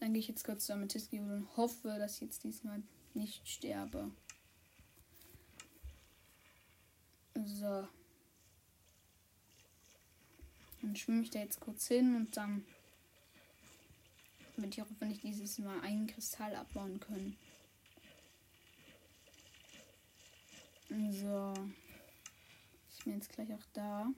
Dann 0.00 0.12
gehe 0.12 0.20
ich 0.20 0.28
jetzt 0.28 0.44
kurz 0.44 0.66
zur 0.66 0.74
Amethystgeode 0.74 1.36
und 1.36 1.56
hoffe, 1.56 1.96
dass 1.98 2.16
ich 2.16 2.22
jetzt 2.22 2.44
diesmal 2.44 2.82
nicht 3.14 3.48
sterbe. 3.48 4.10
So. 7.34 7.88
Dann 10.82 10.96
schwimme 10.96 11.22
ich 11.22 11.30
da 11.30 11.40
jetzt 11.40 11.60
kurz 11.60 11.88
hin 11.88 12.14
und 12.14 12.36
dann 12.36 12.64
wird 14.56 14.74
ich 14.74 14.80
hoffentlich 14.80 15.20
dieses 15.20 15.58
Mal 15.58 15.80
einen 15.80 16.06
Kristall 16.06 16.54
abbauen 16.54 17.00
können. 17.00 17.36
So. 20.88 21.54
Ich 22.96 23.04
bin 23.04 23.14
jetzt 23.14 23.32
gleich 23.32 23.52
auch 23.52 23.66
da. 23.72 24.08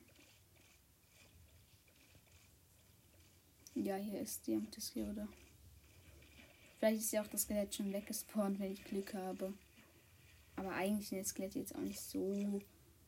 Ja, 3.75 3.97
hier 3.97 4.21
ist 4.21 4.47
die 4.47 4.55
Amethystgeode. 4.55 5.29
Vielleicht 6.79 7.01
ist 7.01 7.12
ja 7.12 7.23
auch 7.23 7.27
das 7.27 7.43
Skelett 7.43 7.75
schon 7.75 7.93
weggespawnt, 7.93 8.59
wenn 8.59 8.73
ich 8.73 8.85
Glück 8.85 9.15
habe. 9.15 9.55
Aber 10.57 10.73
eigentlich 10.73 11.09
sind 11.09 11.19
das 11.19 11.29
Skelette 11.29 11.59
jetzt 11.59 11.75
auch 11.75 11.81
nicht 11.81 12.01
so 12.01 12.61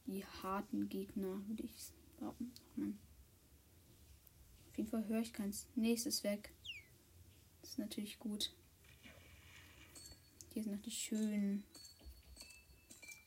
die 0.07 0.25
harten 0.25 0.89
Gegner, 0.89 1.43
würde 1.47 1.65
ich 1.65 1.93
sagen. 2.19 2.53
Auf 4.71 4.77
jeden 4.79 4.91
Fall 4.91 5.07
höre 5.07 5.21
ich 5.21 5.33
keins. 5.33 5.67
Nee, 5.75 5.93
es 5.93 6.07
ist 6.07 6.25
weg. 6.25 6.51
Das 7.61 7.71
ist 7.71 7.79
natürlich 7.79 8.19
gut. 8.19 8.53
Hier 10.53 10.63
sind 10.63 10.73
noch 10.73 10.83
die 10.83 10.91
schönen 10.91 11.65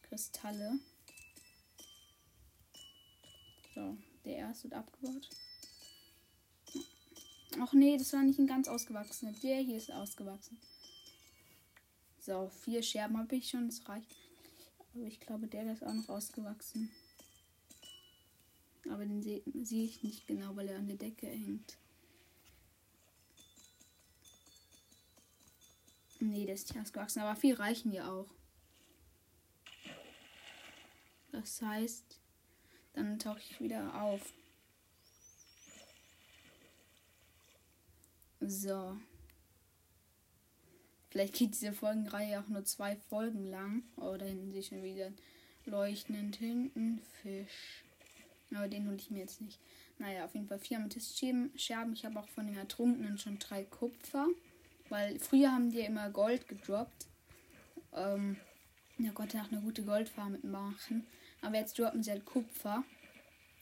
Kristalle. 0.03 0.79
So, 3.75 3.97
der 4.25 4.35
erste 4.37 4.65
wird 4.65 4.73
abgebaut. 4.73 5.29
Ach 7.59 7.73
nee, 7.73 7.97
das 7.97 8.13
war 8.13 8.23
nicht 8.23 8.39
ein 8.39 8.47
ganz 8.47 8.67
ausgewachsener. 8.67 9.33
Der 9.43 9.57
hier 9.57 9.77
ist 9.77 9.91
ausgewachsen. 9.91 10.57
So, 12.19 12.49
vier 12.49 12.81
Scherben 12.81 13.17
habe 13.17 13.35
ich 13.35 13.49
schon. 13.49 13.67
Das 13.67 13.87
reicht. 13.87 14.15
Aber 14.93 15.05
ich 15.05 15.19
glaube, 15.19 15.47
der 15.47 15.71
ist 15.71 15.83
auch 15.83 15.93
noch 15.93 16.09
ausgewachsen. 16.09 16.91
Aber 18.89 19.05
den 19.05 19.21
sehe 19.21 19.41
seh 19.63 19.85
ich 19.85 20.03
nicht 20.03 20.27
genau, 20.27 20.55
weil 20.55 20.69
er 20.69 20.77
an 20.77 20.87
der 20.87 20.97
Decke 20.97 21.27
hängt. 21.27 21.77
Nee, 26.19 26.45
der 26.45 26.55
ist 26.55 26.69
nicht 26.69 26.81
ausgewachsen. 26.81 27.21
Aber 27.21 27.35
vier 27.35 27.59
reichen 27.59 27.91
ja 27.91 28.11
auch. 28.11 28.29
Das 31.31 31.61
heißt, 31.61 32.19
dann 32.93 33.17
tauche 33.19 33.39
ich 33.39 33.59
wieder 33.59 34.01
auf. 34.01 34.21
So. 38.41 38.97
Vielleicht 41.09 41.35
geht 41.35 41.53
diese 41.53 41.73
Folgenreihe 41.73 42.39
auch 42.39 42.47
nur 42.47 42.65
zwei 42.65 42.95
Folgen 42.95 43.45
lang. 43.45 43.83
Oh, 43.97 44.15
da 44.17 44.25
hinten 44.25 44.51
sehe 44.51 44.61
ich 44.61 44.67
schon 44.67 44.83
wieder 44.83 45.11
leuchtend 45.65 46.37
hinten 46.37 47.01
Fisch. 47.21 47.83
Aber 48.51 48.67
den 48.67 48.87
hole 48.87 48.95
ich 48.95 49.11
mir 49.11 49.19
jetzt 49.19 49.41
nicht. 49.41 49.59
Naja, 49.99 50.25
auf 50.25 50.33
jeden 50.33 50.47
Fall 50.47 50.59
vier 50.59 50.77
Amethyst-Scherben. 50.77 51.93
Ich 51.93 52.05
habe 52.05 52.19
auch 52.19 52.27
von 52.29 52.47
den 52.47 52.57
Ertrunkenen 52.57 53.17
schon 53.17 53.37
drei 53.37 53.63
Kupfer. 53.63 54.27
Weil 54.89 55.19
früher 55.19 55.51
haben 55.51 55.69
die 55.69 55.79
ja 55.79 55.85
immer 55.85 56.09
Gold 56.09 56.47
gedroppt. 56.47 57.07
Ähm, 57.93 58.37
ja 58.97 59.11
Gott, 59.11 59.35
auch 59.35 59.51
eine 59.51 59.61
gute 59.61 59.83
Goldfarm 59.83 60.31
mitmachen. 60.31 61.05
Aber 61.41 61.57
jetzt 61.57 61.77
droppen 61.77 62.03
sie 62.03 62.11
halt 62.11 62.25
Kupfer. 62.25 62.83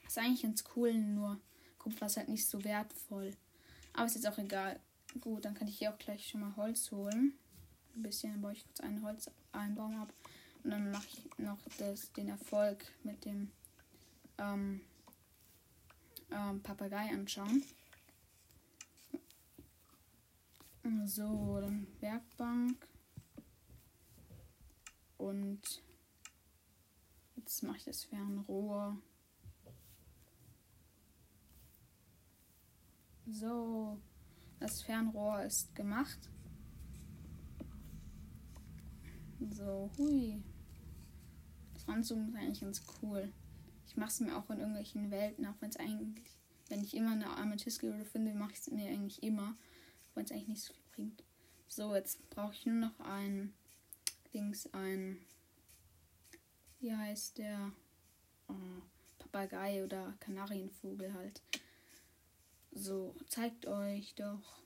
ist 0.07 0.17
eigentlich 0.17 0.43
ganz 0.43 0.63
cool, 0.75 0.93
nur 0.93 1.39
Kupfer 1.77 2.05
ist 2.05 2.17
halt 2.17 2.29
nicht 2.29 2.45
so 2.45 2.63
wertvoll. 2.63 3.35
Aber 3.93 4.05
ist 4.05 4.15
jetzt 4.15 4.27
auch 4.27 4.37
egal. 4.37 4.79
Gut, 5.19 5.45
dann 5.45 5.55
kann 5.55 5.67
ich 5.67 5.77
hier 5.77 5.93
auch 5.93 5.97
gleich 5.97 6.27
schon 6.27 6.41
mal 6.41 6.55
Holz 6.55 6.91
holen. 6.91 7.33
Ein 7.95 8.03
bisschen, 8.03 8.31
dann 8.31 8.41
baue 8.41 8.53
ich 8.53 8.63
kurz 8.63 8.79
einen 8.81 9.03
Holz, 9.03 9.29
einen 9.51 9.77
ab. 9.79 10.13
Und 10.63 10.71
dann 10.71 10.91
mache 10.91 11.07
ich 11.07 11.29
noch 11.37 11.57
das, 11.77 12.11
den 12.13 12.29
Erfolg 12.29 12.85
mit 13.03 13.25
dem 13.25 13.51
ähm, 14.37 14.81
ähm, 16.31 16.61
Papagei 16.61 17.09
anschauen. 17.11 17.63
So, 21.05 21.59
dann 21.59 21.87
Werkbank. 21.99 22.87
Und 25.17 25.61
jetzt 27.35 27.63
mache 27.63 27.77
ich 27.77 27.83
das 27.83 28.03
Fernrohr. 28.05 28.97
So, 33.31 33.99
das 34.59 34.81
Fernrohr 34.81 35.43
ist 35.43 35.75
gemacht. 35.75 36.17
So, 39.51 39.91
hui. 39.97 40.41
Das 41.73 41.87
Ranzoomen 41.87 42.29
ist 42.29 42.35
eigentlich 42.35 42.61
ganz 42.61 42.83
cool. 43.01 43.31
Ich 43.87 43.95
mache 43.97 44.09
es 44.09 44.19
mir 44.19 44.35
auch 44.35 44.49
in 44.49 44.59
irgendwelchen 44.59 45.11
Welten, 45.11 45.45
auch 45.45 45.55
wenn 45.59 45.69
es 45.69 45.77
eigentlich, 45.77 46.37
wenn 46.69 46.83
ich 46.83 46.95
immer 46.95 47.11
eine 47.11 47.29
Amethyst-Geode 47.37 48.05
finde, 48.05 48.33
mache 48.33 48.53
ich 48.53 48.59
es 48.59 48.71
mir 48.71 48.89
eigentlich 48.89 49.21
immer, 49.21 49.55
wenn 50.15 50.25
es 50.25 50.31
eigentlich 50.31 50.47
nicht 50.47 50.63
so 50.63 50.73
viel 50.73 50.91
bringt. 50.93 51.23
So, 51.67 51.95
jetzt 51.95 52.29
brauche 52.31 52.53
ich 52.53 52.65
nur 52.65 52.75
noch 52.75 52.99
ein 52.99 53.53
Dings, 54.33 54.71
ein, 54.73 55.17
wie 56.79 56.95
heißt 56.95 57.37
der? 57.37 57.71
Oh, 58.47 58.53
Papagei 59.19 59.83
oder 59.83 60.13
Kanarienvogel 60.19 61.13
halt. 61.13 61.41
So, 62.71 63.15
zeigt 63.27 63.65
euch 63.65 64.15
doch. 64.15 64.61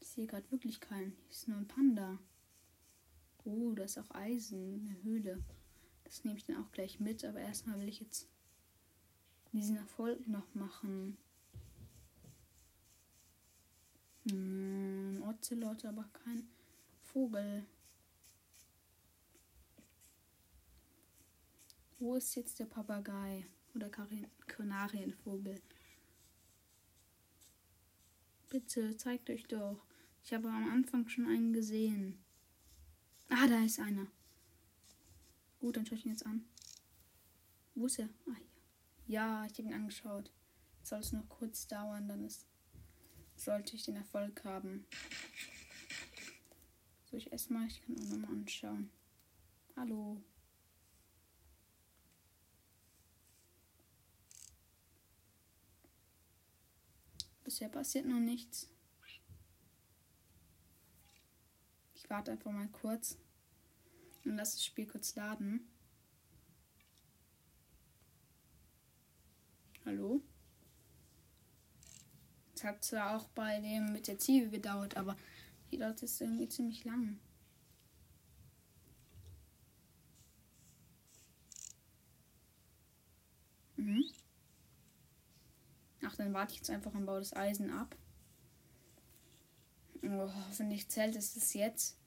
Ich 0.00 0.08
sehe 0.08 0.26
gerade 0.26 0.50
wirklich 0.50 0.80
keinen. 0.80 1.12
Hier 1.12 1.30
ist 1.30 1.48
nur 1.48 1.58
ein 1.58 1.68
Panda. 1.68 2.18
Oh, 3.44 3.72
da 3.74 3.84
ist 3.84 3.98
auch 3.98 4.10
Eisen, 4.10 4.86
eine 4.86 5.02
Höhle. 5.02 5.42
Das 6.04 6.24
nehme 6.24 6.38
ich 6.38 6.44
dann 6.44 6.62
auch 6.62 6.72
gleich 6.72 7.00
mit, 7.00 7.24
aber 7.24 7.40
erstmal 7.40 7.80
will 7.80 7.88
ich 7.88 8.00
jetzt 8.00 8.28
diesen 9.52 9.76
Erfolg 9.76 10.26
noch 10.26 10.54
machen. 10.54 11.16
Hm, 14.28 15.22
Ocelot, 15.26 15.84
aber 15.84 16.04
kein 16.12 16.48
Vogel. 17.02 17.64
Wo 21.98 22.16
ist 22.16 22.34
jetzt 22.34 22.58
der 22.58 22.66
Papagei 22.66 23.46
oder 23.76 23.90
Kanarienvogel? 24.46 25.60
Bitte, 28.48 28.96
zeigt 28.96 29.28
euch 29.30 29.46
doch. 29.46 29.84
Ich 30.24 30.32
habe 30.32 30.48
am 30.48 30.70
Anfang 30.70 31.08
schon 31.08 31.26
einen 31.26 31.52
gesehen. 31.52 32.18
Ah, 33.28 33.46
da 33.46 33.64
ist 33.64 33.78
einer. 33.78 34.06
Gut, 35.60 35.76
dann 35.76 35.86
schaue 35.86 35.98
ich 35.98 36.06
ihn 36.06 36.12
jetzt 36.12 36.26
an. 36.26 36.44
Wo 37.74 37.86
ist 37.86 37.98
er? 37.98 38.08
Ah, 38.26 38.34
hier. 38.36 38.46
Ja, 39.06 39.46
ich 39.46 39.58
habe 39.58 39.68
ihn 39.68 39.74
angeschaut. 39.74 40.32
Soll 40.82 41.00
es 41.00 41.12
noch 41.12 41.28
kurz 41.28 41.66
dauern, 41.66 42.08
dann 42.08 42.24
ist, 42.24 42.46
sollte 43.36 43.76
ich 43.76 43.84
den 43.84 43.96
Erfolg 43.96 44.44
haben. 44.44 44.86
So, 47.10 47.16
ich 47.16 47.30
erstmal, 47.30 47.66
ich 47.66 47.82
kann 47.82 47.98
auch 47.98 48.08
nochmal 48.08 48.30
anschauen. 48.30 48.90
Hallo. 49.76 50.22
Bisher 57.56 57.70
passiert 57.70 58.04
noch 58.04 58.20
nichts. 58.20 58.68
Ich 61.94 62.10
warte 62.10 62.32
einfach 62.32 62.52
mal 62.52 62.68
kurz 62.68 63.16
und 64.26 64.36
lasse 64.36 64.56
das 64.56 64.64
Spiel 64.66 64.86
kurz 64.86 65.14
laden. 65.14 65.66
Hallo? 69.86 70.20
Es 72.54 72.62
hat 72.62 72.84
zwar 72.84 73.16
auch 73.16 73.26
bei 73.28 73.58
dem 73.62 73.90
mit 73.90 74.06
der 74.06 74.18
Ziege 74.18 74.50
gedauert, 74.50 74.98
aber 74.98 75.16
hier 75.70 75.78
dauert 75.78 76.02
es 76.02 76.20
irgendwie 76.20 76.50
ziemlich 76.50 76.84
lang. 76.84 77.18
Mhm. 83.76 84.04
Ach, 86.06 86.14
dann 86.14 86.32
warte 86.32 86.52
ich 86.52 86.58
jetzt 86.58 86.70
einfach 86.70 86.94
und 86.94 87.04
baue 87.04 87.18
das 87.18 87.34
Eisen 87.34 87.70
ab. 87.70 87.96
Oh, 90.02 90.30
hoffentlich 90.48 90.88
zählt 90.88 91.16
es 91.16 91.34
das 91.34 91.52
jetzt. 91.52 91.98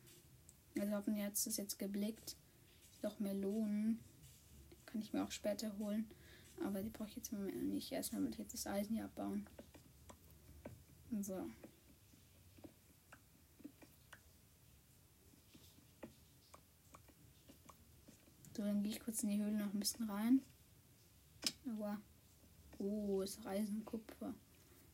Also 0.79 0.93
hoffentlich 0.93 1.25
hat 1.25 1.33
es 1.33 1.43
das 1.43 1.57
jetzt 1.57 1.77
geblickt. 1.79 2.37
Doch 3.01 3.19
Melonen. 3.19 3.99
Kann 4.85 5.01
ich 5.01 5.11
mir 5.11 5.21
auch 5.23 5.31
später 5.31 5.77
holen. 5.79 6.09
Aber 6.63 6.81
die 6.81 6.89
brauche 6.89 7.09
ich 7.09 7.17
jetzt 7.17 7.33
im 7.33 7.39
Moment 7.39 7.73
nicht. 7.73 7.91
Erstmal 7.91 8.23
will 8.23 8.31
ich 8.31 8.37
jetzt 8.37 8.53
das 8.53 8.67
Eisen 8.67 8.95
hier 8.95 9.03
abbauen. 9.03 9.45
So. 11.19 11.49
So, 18.55 18.63
dann 18.63 18.81
gehe 18.81 18.93
ich 18.93 19.01
kurz 19.01 19.23
in 19.23 19.29
die 19.29 19.41
Höhle 19.41 19.57
noch 19.57 19.73
ein 19.73 19.79
bisschen 19.79 20.09
rein. 20.09 20.41
Aber. 21.65 21.99
Oh, 22.79 23.21
ist 23.21 23.45
Eisen, 23.45 23.83
Kupfer. 23.85 24.33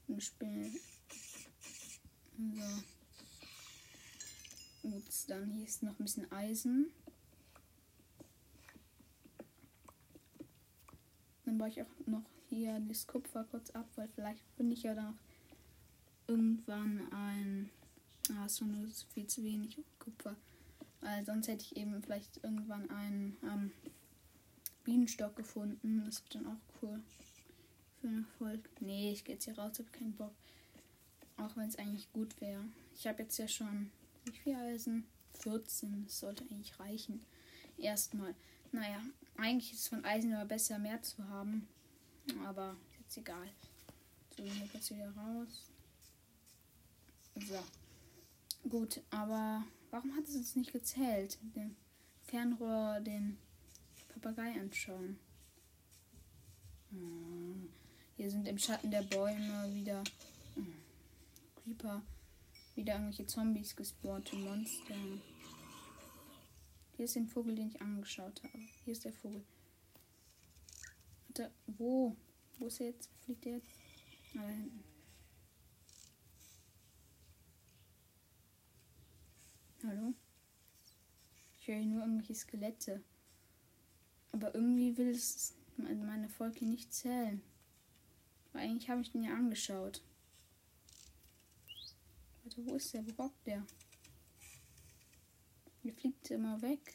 Und 0.07 0.23
Spinne. 0.23 0.71
So. 2.37 2.83
Gut, 4.89 5.03
dann 5.27 5.51
hier 5.51 5.65
ist 5.65 5.83
noch 5.83 5.97
ein 5.99 6.03
bisschen 6.03 6.31
Eisen. 6.31 6.91
Dann 11.45 11.57
baue 11.57 11.69
ich 11.69 11.81
auch 11.81 12.07
noch 12.07 12.23
hier 12.49 12.79
das 12.81 13.05
Kupfer 13.07 13.43
kurz 13.45 13.69
ab, 13.71 13.87
weil 13.95 14.07
vielleicht 14.09 14.43
finde 14.57 14.73
ich 14.73 14.83
ja 14.83 14.95
dann 14.95 15.17
irgendwann 16.27 17.11
ein. 17.13 17.69
Ah, 18.35 18.45
ist 18.45 18.61
nur 18.61 18.87
viel 19.13 19.27
zu 19.27 19.43
wenig 19.43 19.79
Kupfer. 19.99 20.35
Weil 21.01 21.23
sonst 21.23 21.47
hätte 21.47 21.63
ich 21.63 21.77
eben 21.77 22.01
vielleicht 22.01 22.43
irgendwann 22.43 22.89
einen 22.89 23.37
ähm, 23.43 23.71
Bienenstock 24.83 25.35
gefunden. 25.35 26.03
Das 26.05 26.23
wird 26.23 26.35
dann 26.35 26.47
auch 26.47 26.81
cool. 26.81 27.03
Für 28.05 28.09
einen 28.09 28.25
Erfolg. 28.25 28.69
Nee, 28.81 29.13
ich 29.13 29.23
gehe 29.23 29.33
jetzt 29.33 29.45
hier 29.45 29.57
raus, 29.57 29.79
habe 29.79 29.89
keinen 29.89 30.13
Bock. 30.13 30.35
Auch 31.37 31.57
wenn 31.57 31.67
es 31.67 31.75
eigentlich 31.79 32.13
gut 32.13 32.39
wäre. 32.39 32.63
Ich 32.93 33.07
habe 33.07 33.23
jetzt 33.23 33.35
ja 33.39 33.47
schon 33.47 33.89
wie 34.25 34.31
viel 34.31 34.55
Eisen? 34.55 35.07
14. 35.39 36.03
Das 36.03 36.19
sollte 36.19 36.43
eigentlich 36.43 36.79
reichen. 36.79 37.25
Erstmal. 37.79 38.35
Naja, 38.71 39.01
eigentlich 39.37 39.73
ist 39.73 39.79
es 39.79 39.87
von 39.87 40.05
Eisen 40.05 40.35
aber 40.35 40.45
besser, 40.45 40.77
mehr 40.77 41.01
zu 41.01 41.27
haben. 41.27 41.67
Aber 42.45 42.75
ist 42.91 42.99
jetzt 42.99 43.17
egal. 43.17 43.49
So, 44.37 44.43
hier 44.43 44.67
kurz 44.67 44.91
wieder 44.91 45.09
raus. 45.09 45.71
So. 47.37 48.69
Gut, 48.69 49.01
aber 49.09 49.63
warum 49.89 50.15
hat 50.15 50.25
es 50.25 50.35
uns 50.35 50.55
nicht 50.55 50.71
gezählt? 50.71 51.39
Den 51.55 51.75
Fernrohr, 52.21 52.99
den 52.99 53.39
Papagei 54.09 54.51
anschauen. 54.59 55.17
Hm. 56.91 57.67
Hier 58.17 58.31
sind 58.31 58.47
im 58.47 58.57
Schatten 58.57 58.91
der 58.91 59.01
Bäume 59.01 59.73
wieder 59.73 60.03
hm, 60.55 60.73
Creeper 61.55 62.01
wieder 62.75 62.93
irgendwelche 62.93 63.27
Zombies 63.27 63.75
gespawnt 63.75 64.31
Monster. 64.33 64.95
Hier 66.95 67.05
ist 67.05 67.15
der 67.15 67.25
Vogel, 67.25 67.55
den 67.55 67.67
ich 67.69 67.81
angeschaut 67.81 68.41
habe. 68.43 68.57
Hier 68.83 68.93
ist 68.93 69.03
der 69.03 69.13
Vogel. 69.13 69.43
Da, 71.29 71.49
wo? 71.67 72.15
Wo 72.57 72.67
ist 72.67 72.79
er 72.79 72.87
jetzt? 72.87 73.09
Fliegt 73.23 73.45
er 73.45 73.53
jetzt? 73.53 73.67
Ah, 74.35 74.41
da 74.41 74.49
hinten. 74.49 74.83
Hallo? 79.83 80.13
Ich 81.59 81.67
höre 81.67 81.81
nur 81.81 82.01
irgendwelche 82.01 82.35
Skelette. 82.35 83.03
Aber 84.31 84.55
irgendwie 84.55 84.97
will 84.97 85.09
es 85.09 85.53
meine 85.77 86.29
Folge 86.29 86.65
nicht 86.65 86.93
zählen. 86.93 87.41
Weil 88.55 88.69
eigentlich 88.69 88.89
habe 88.89 89.01
ich 89.01 89.11
den 89.11 89.23
ja 89.23 89.33
angeschaut. 89.33 90.01
Warte, 92.41 92.65
wo 92.65 92.75
ist 92.75 92.93
der? 92.93 93.05
Wo 93.05 93.23
hockt 93.23 93.45
der? 93.45 93.65
Der 95.83 95.93
fliegt 95.93 96.31
immer 96.31 96.61
weg. 96.61 96.93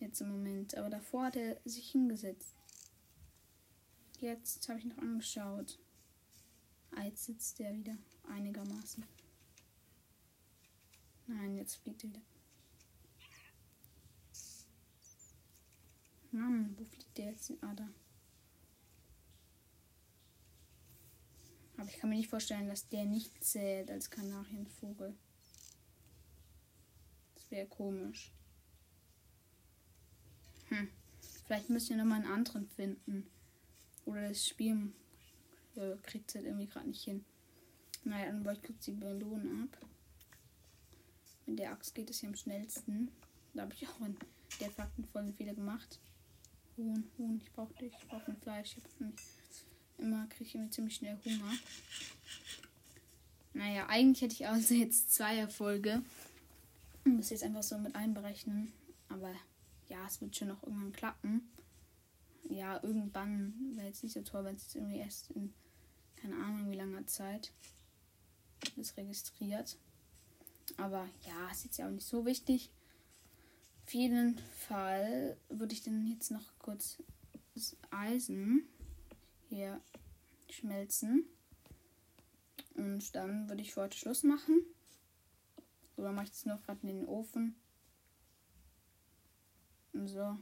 Jetzt 0.00 0.22
im 0.22 0.30
Moment. 0.30 0.74
Aber 0.74 0.88
davor 0.88 1.26
hat 1.26 1.36
er 1.36 1.60
sich 1.66 1.90
hingesetzt. 1.90 2.56
Jetzt 4.20 4.66
habe 4.70 4.78
ich 4.78 4.86
noch 4.86 4.96
angeschaut. 4.96 5.78
Ah, 6.92 7.02
jetzt 7.02 7.26
sitzt 7.26 7.58
der 7.58 7.76
wieder 7.76 7.98
einigermaßen. 8.26 9.04
Nein, 11.26 11.58
jetzt 11.58 11.74
fliegt 11.74 12.04
er 12.04 12.08
wieder. 12.08 12.22
Mann, 16.30 16.74
wo 16.78 16.84
fliegt 16.86 17.18
der 17.18 17.26
jetzt? 17.26 17.52
Ah, 17.60 17.74
da. 17.74 17.86
Aber 21.78 21.88
ich 21.88 21.98
kann 21.98 22.10
mir 22.10 22.16
nicht 22.16 22.28
vorstellen, 22.28 22.68
dass 22.68 22.88
der 22.88 23.04
nicht 23.04 23.42
zählt 23.42 23.90
als 23.90 24.10
Kanarienvogel. 24.10 25.14
Das 27.34 27.50
wäre 27.50 27.66
komisch. 27.68 28.32
Hm. 30.68 30.88
Vielleicht 31.46 31.70
müssen 31.70 31.90
wir 31.90 31.98
nochmal 31.98 32.22
einen 32.22 32.32
anderen 32.32 32.66
finden. 32.66 33.26
Oder 34.04 34.28
das 34.28 34.46
Spiel 34.46 34.92
äh, 35.76 35.96
kriegt 36.02 36.28
es 36.28 36.34
halt 36.34 36.46
irgendwie 36.46 36.66
gerade 36.66 36.88
nicht 36.88 37.04
hin. 37.04 37.24
Naja, 38.04 38.26
dann 38.26 38.42
baue 38.42 38.54
ich 38.54 38.62
kurz 38.62 38.84
die 38.84 38.92
Belohnung 38.92 39.62
ab. 39.62 39.86
Mit 41.46 41.60
der 41.60 41.72
Axt 41.72 41.94
geht 41.94 42.10
es 42.10 42.20
ja 42.22 42.28
am 42.28 42.34
schnellsten. 42.34 43.10
Da 43.54 43.62
habe 43.62 43.74
ich 43.74 43.88
auch 43.88 44.00
in 44.00 44.16
der 44.60 44.70
Faktenfolge 44.70 45.32
viele 45.32 45.54
gemacht. 45.54 46.00
Huhn, 46.76 47.04
Huhn, 47.16 47.40
ich 47.40 47.52
brauche 47.52 47.74
dich, 47.74 47.92
ich 47.98 48.08
brauche 48.08 48.32
ein 48.32 48.36
Fleisch. 48.36 48.76
Ich 48.76 48.84
habe 48.84 48.94
nämlich 48.98 49.20
immer 49.98 50.26
kriege 50.28 50.44
ich 50.44 50.54
immer 50.54 50.70
ziemlich 50.70 50.96
schnell 50.96 51.18
Hunger. 51.24 51.52
Naja, 53.54 53.86
eigentlich 53.88 54.22
hätte 54.22 54.34
ich 54.34 54.46
also 54.46 54.74
jetzt 54.74 55.12
zwei 55.12 55.36
Erfolge. 55.36 56.02
Muss 57.04 57.30
jetzt 57.30 57.42
einfach 57.42 57.62
so 57.62 57.78
mit 57.78 57.94
einberechnen. 57.94 58.72
Aber 59.08 59.34
ja, 59.88 60.06
es 60.06 60.20
wird 60.20 60.36
schon 60.36 60.48
noch 60.48 60.62
irgendwann 60.62 60.92
klappen. 60.92 61.48
Ja, 62.48 62.82
irgendwann 62.82 63.72
wäre 63.74 63.88
jetzt 63.88 64.02
nicht 64.02 64.12
so 64.12 64.22
toll, 64.22 64.44
wenn 64.44 64.54
es 64.54 64.64
jetzt 64.64 64.76
irgendwie 64.76 64.98
erst 64.98 65.30
in 65.32 65.52
keine 66.20 66.36
Ahnung 66.36 66.70
wie 66.70 66.76
langer 66.76 67.06
Zeit 67.06 67.52
ist 68.76 68.96
registriert. 68.96 69.76
Aber 70.76 71.08
ja, 71.26 71.50
ist 71.50 71.64
jetzt 71.64 71.78
ja 71.78 71.86
auch 71.86 71.92
nicht 71.92 72.06
so 72.06 72.26
wichtig. 72.26 72.70
Auf 73.86 73.94
jeden 73.94 74.38
Fall 74.66 75.36
würde 75.48 75.74
ich 75.74 75.82
dann 75.82 76.06
jetzt 76.06 76.30
noch 76.30 76.58
kurz 76.58 77.02
das 77.54 77.76
Eisen 77.90 78.68
hier 79.48 79.80
schmelzen. 80.50 81.24
Und 82.74 83.14
dann 83.14 83.48
würde 83.48 83.62
ich 83.62 83.74
für 83.74 83.82
heute 83.82 83.96
Schluss 83.96 84.22
machen. 84.22 84.62
Dann 85.96 86.14
mache 86.14 86.26
ich 86.26 86.30
das 86.30 86.46
noch 86.46 86.62
gerade 86.62 86.80
in 86.82 86.88
den 86.88 87.06
Ofen. 87.06 87.56
Und 89.92 90.06
so. 90.06 90.38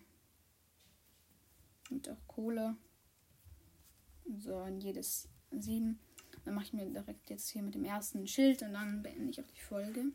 Und 1.90 2.09
auch 2.09 2.27
Kohle. 2.27 2.77
So, 4.38 4.62
in 4.64 4.81
jedes 4.81 5.29
sieben. 5.51 5.99
Dann 6.45 6.55
mache 6.55 6.66
ich 6.66 6.73
mir 6.73 6.87
direkt 6.87 7.31
jetzt 7.31 7.49
hier 7.49 7.62
mit 7.62 7.75
dem 7.75 7.85
ersten 7.85 8.27
Schild 8.27 8.62
und 8.62 8.75
dann 8.75 9.03
beende 9.03 9.31
ich 9.31 9.40
auch 9.40 9.51
die 9.51 9.61
Folge. 9.61 10.12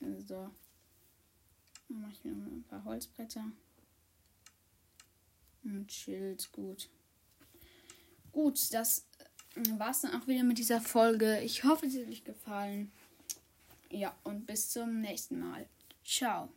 So. 0.00 0.50
Dann 1.88 2.00
mache 2.00 2.12
ich 2.12 2.24
mir 2.24 2.32
noch 2.32 2.52
ein 2.52 2.64
paar 2.64 2.84
Holzbretter. 2.84 3.50
Und 5.64 5.90
Schild, 5.90 6.52
gut. 6.52 6.90
Gut, 8.32 8.72
das 8.72 9.06
war 9.78 9.90
es 9.90 10.00
dann 10.00 10.14
auch 10.14 10.26
wieder 10.26 10.42
mit 10.42 10.58
dieser 10.58 10.80
Folge. 10.80 11.40
Ich 11.40 11.64
hoffe, 11.64 11.88
sie 11.88 12.02
hat 12.02 12.08
euch 12.08 12.24
gefallen. 12.24 12.92
Ja, 13.90 14.14
und 14.22 14.46
bis 14.46 14.70
zum 14.70 15.00
nächsten 15.00 15.40
Mal. 15.40 15.68
Ciao. 16.04 16.48